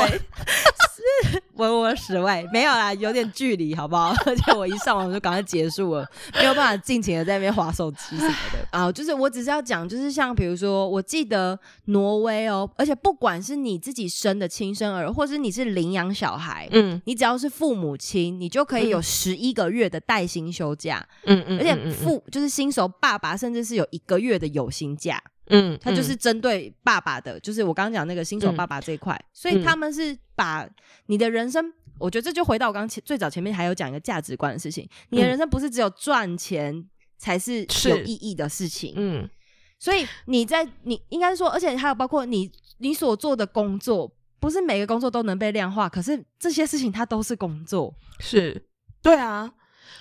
[1.55, 4.13] 闻我的屎味，没有啦，有点距离，好不好？
[4.25, 8.91] 而且我一上网就赶快结束了，没有办法尽情的在那边划手机什么的 啊。
[8.91, 16.67] 就是我只是要讲，就是像比如说，我记得挪威哦，而且不管是你自己生的亲生儿，或是你是领养小孩。
[16.71, 25.21] 嗯你只要是父母亲，你就可以有十一个月的带薪休假，嗯嗯，而且嗯父就是新手爸爸，甚至是有一个月的有薪假。
[25.51, 30.67] 嗯，他就是针对爸爸的，就是我刚刚讲那个新手爸爸这一块，所以他们是把
[31.07, 35.29] 你的人生我觉得这就回到我刚前最早前面还有讲一个价值观的事情，你的嗯。
[35.29, 36.83] 人生不是只有赚钱
[37.17, 39.29] 才是是有意义的事情，嗯，
[39.77, 48.65] 所以你在你应该说，而且还有包括你你所做的工作，不是每个工作都能被量化，可是这些事情它都是工作，是，
[49.03, 49.51] 对啊。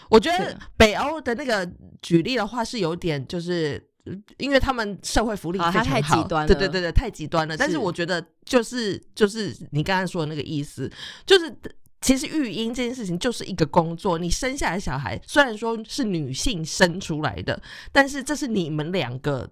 [0.08, 1.70] 我觉得北欧的那个
[2.00, 3.89] 举例的话是有点就是。
[4.04, 7.56] 呃因为他们社会福利非常好，极端了对对对对，太极端了。
[7.56, 10.90] 但是是我觉得就是就是你刚才说的那个意思，
[11.26, 11.54] 就是
[12.00, 14.18] 其实育婴这件事情就是一个工作。
[14.18, 19.50] 你生下来小孩虽然说是女性生出来的，但是这是你们两个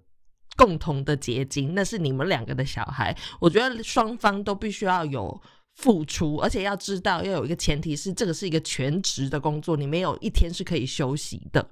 [0.56, 3.14] 共同的结晶，那是你们两个的小孩。
[3.38, 5.40] 我觉得双方都必须要有
[5.76, 11.70] 付出，而且要知道要有一个前提是这个是一个全职的工作，你没有一天是可以休息的。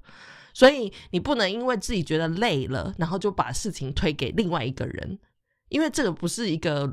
[0.57, 5.19] 所以你不能因为自己觉得累了，然后就把事情推给另外一个人，
[5.69, 6.91] 因为这个不是一个，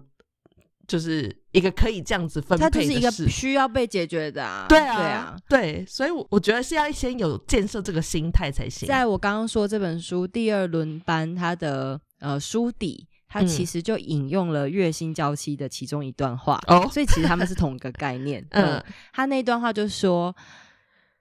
[0.87, 3.11] 就是一个可以这样子分它就是一个。
[3.11, 5.37] 需要被解决的啊，对啊，对啊。
[5.49, 8.87] 对，所以我，我觉得是要先有建设这个心态才行。
[8.87, 18.47] 在我刚刚说这本书第二轮班，它的呃书底，它嗯其实就引用了月薪娇妻的其中一段话，哦，所以其实他们是同一个概念。
[18.53, 18.85] 嗯嗯，
[19.15, 20.37] 他那段话就说，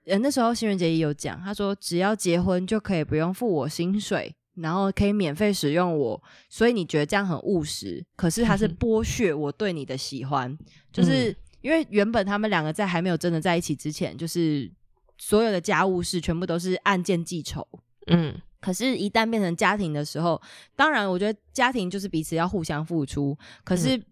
[0.06, 10.56] 呃，那时候新垣结衣有讲，他说只要结婚就可以不用付我薪水，然后可以免费使用我，所以你觉得这样很务实，可是他是剥削我对你的喜欢，
[10.92, 14.70] 就是嗯因为原本他们两个在还没有真的在一起之前，就是
[15.16, 17.66] 所有的家务事全部都是按件计酬。
[18.06, 20.40] 嗯可是，一旦变成家庭的时候，
[20.74, 23.36] 当然，我觉得家庭就是彼此要互相付出。
[23.62, 24.02] 可是，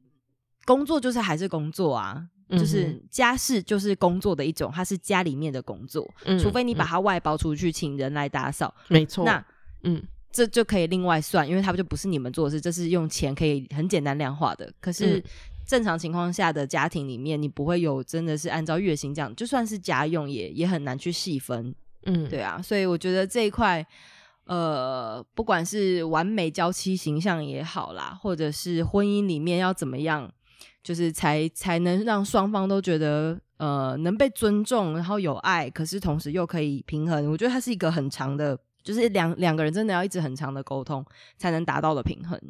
[0.67, 6.85] 工作就是还是工作啊，嗯就是家事就是工作的一种，它是家里面的工作，嗯除非你把。
[6.85, 9.45] 嗯它外包出去，请人来打扫，没错，那
[9.83, 10.03] 嗯。
[10.35, 14.73] 这就可以另外算，因为它就不是你们做的事，这是用钱可以很简单量化的。
[14.81, 15.23] 可是嗯
[15.67, 21.75] 正常情况下的家庭里面，你不会有真的是按照月薪这样，就算是家用也也很难去细分。
[22.07, 23.87] 嗯，对啊，所以我觉得这一块，
[24.45, 30.33] 呃，不管是完美娇妻形象也好啦，或者是婚姻里面要怎么样，
[30.83, 37.31] 就是才才能让双方都觉得呃能被尊重，然后有爱，可是同时又可以平衡。
[37.31, 41.05] 我觉得它是一个很长的，就是两两个人真的要一直很长的沟通
[41.39, 42.41] 才能达到的平衡。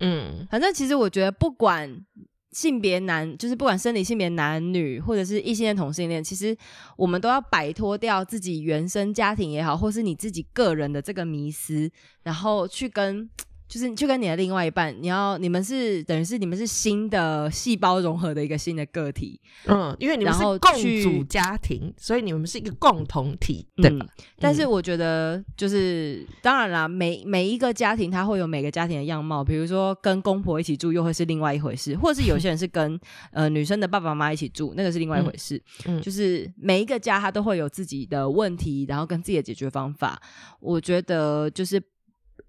[0.00, 2.04] 嗯反正其实我觉得，不管
[2.52, 6.56] 性别男，就是不管生理性别男女，或者是异性恋同性恋，其实
[6.96, 11.90] 我们都要摆脱掉自己原生家庭也好，或是你自己个人的这个迷思，
[12.22, 13.28] 然后去跟。
[13.66, 24.06] 就是你去跟你的另外一半，你要你们是等于是你们是新的细胞融合的一个新的个体，嗯，因为你们是共组家庭，所以你们是一个共同体，对吧？
[24.38, 33.00] 但是我觉得，就是当然啦，每每一个家庭它会有每个家庭的样貌，比如说跟公婆一起住又会是另外一回事，或者是有些人是跟
[33.32, 35.56] 呃女生的爸爸妈妈一起住，那个是另外一回事。
[35.86, 40.20] 嗯嗯就是每一个家它都会有自己的问题，然后跟自己的解决方法。
[40.60, 41.82] 我觉得就是。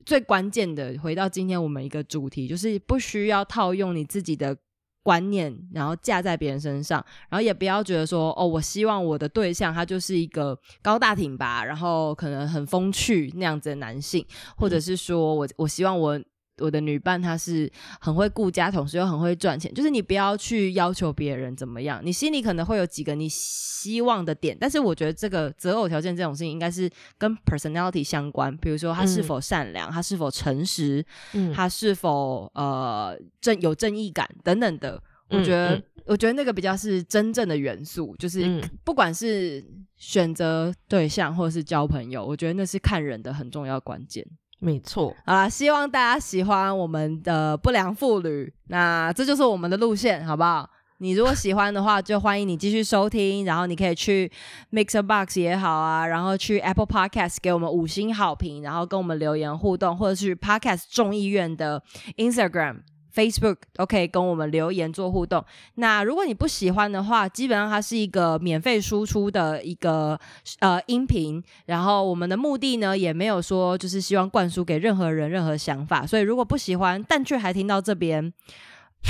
[0.06, 4.56] 最关键的，回到今天我们一个主题，就是不需要套用你自己的
[5.02, 14.26] 观念，然后架在别人身上，然后也不要觉得说，哦，我希望我的对象他就是一个高大挺拔，然后可能很风趣那样子的男性，
[14.56, 16.22] 或者是说我我希望我。
[16.60, 31.54] 我的女伴她是很会顾家，同时又很会赚钱，就是你不要去要求别人怎么样，你心里可能会有几个你希望的点，但是我觉得这个择偶条件这种事情应该是跟 personality 相关，比如说他是否善良，他是否诚实，嗯。
[31.54, 35.84] 他是否呃正有正义感等等的，我嗯觉得、嗯。
[36.06, 38.62] 我觉得那个比较是真正的元素，就是嗯。
[38.84, 39.64] 不管是
[39.96, 44.26] 选择对象或者是交朋友，我觉得那是看人的很重要关键。
[44.60, 50.70] 没错，好啦，希望大家喜欢我们的不良妇女，那这就是我们的路线，好不好？
[51.00, 54.32] 你如果喜欢的话，就欢迎你继续收听，然后你可以去
[54.72, 61.84] Mixbox 也好啊，然后去 Apple Podcast 给我们五星好评，然后跟我们留言互动，或者是 Podcast 众议院的
[62.16, 62.78] Instagram。
[63.16, 65.44] Facebook 都可以跟我们留言做互动。
[65.76, 70.20] 那如果你不喜欢的话，基本上它是一个免费输出的一个
[70.60, 76.06] 呃音频，然后我们的目的呢也没有说就是希望灌输给任何人任何想法。
[76.06, 78.34] 所以如果不喜欢，但却还听到这边，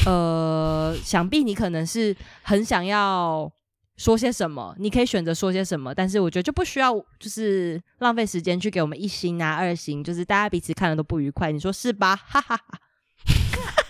[0.05, 3.51] 呃， 想必你可能是很想要。
[3.97, 4.75] 说些什么？
[4.77, 12.13] 你可以选择说些什么，但是我觉得就不需要，就是浪费时间去给我们一星啊、二星，就是大家彼此看的都不愉快，你说是吧？
[12.13, 12.79] 哈哈哈。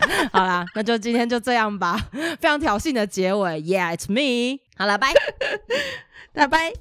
[0.31, 1.97] 好啦，那就今天就这样吧，
[2.39, 4.59] 非常挑衅的结尾，Yeah, it's me。
[4.77, 5.13] 好了，拜。
[6.33, 6.73] 拜拜。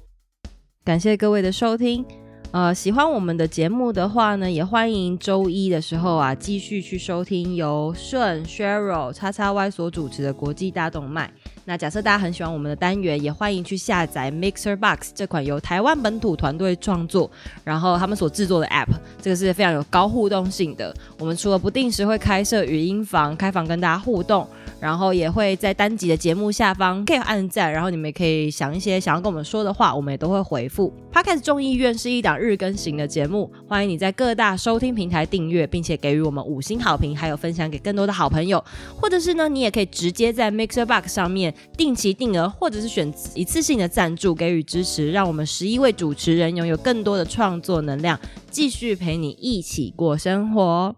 [0.83, 2.05] 感谢各位的收听。
[2.51, 11.29] 呃，喜欢我们的节目的话呢，也欢迎周一的时候啊，继续去收听由顺 Cheryl 叉叉 Y 所主持的国际大动脉。
[11.67, 17.29] 那假设大家很喜欢我们的单元，也欢迎去下载 Mixer Box 这款由台湾本土团队创作，
[17.63, 18.89] 然后他们所制作的 App，
[19.19, 20.95] 这个是非常有高互动性的。
[21.17, 24.47] 我们除了不定时会开设语音房，开房跟大家互动，
[24.79, 30.93] 然后也会在单集的节目下方可以按赞，然后你们也可以想一些想要跟我们说的话，我们也都会回复。
[31.11, 38.63] Podcast 众议院是一档日更型的节目，欢迎你在各大收听平台订阅，并且给予我们五星好评，还有分享给更多的好朋友，
[38.95, 41.54] 或者是呢，你也可以直接在 Mixer Box 上面。
[41.77, 50.95] 定期定额，或者是选一次性的赞助给予支持，让我们十一位主持人拥有更多的创作能量，继续陪你一起过生活。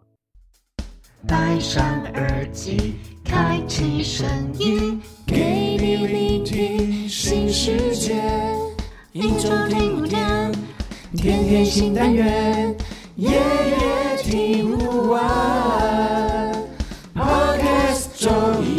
[1.27, 1.83] 戴上
[2.13, 2.93] 耳机，
[3.23, 4.27] 开启声
[4.57, 8.21] 音，给你聆听新世界。
[9.11, 10.51] 一周听五天，
[11.15, 12.75] 天天新单元，
[13.15, 16.53] 夜夜听不完。
[17.15, 18.29] Podcast 周
[18.61, 18.76] 一。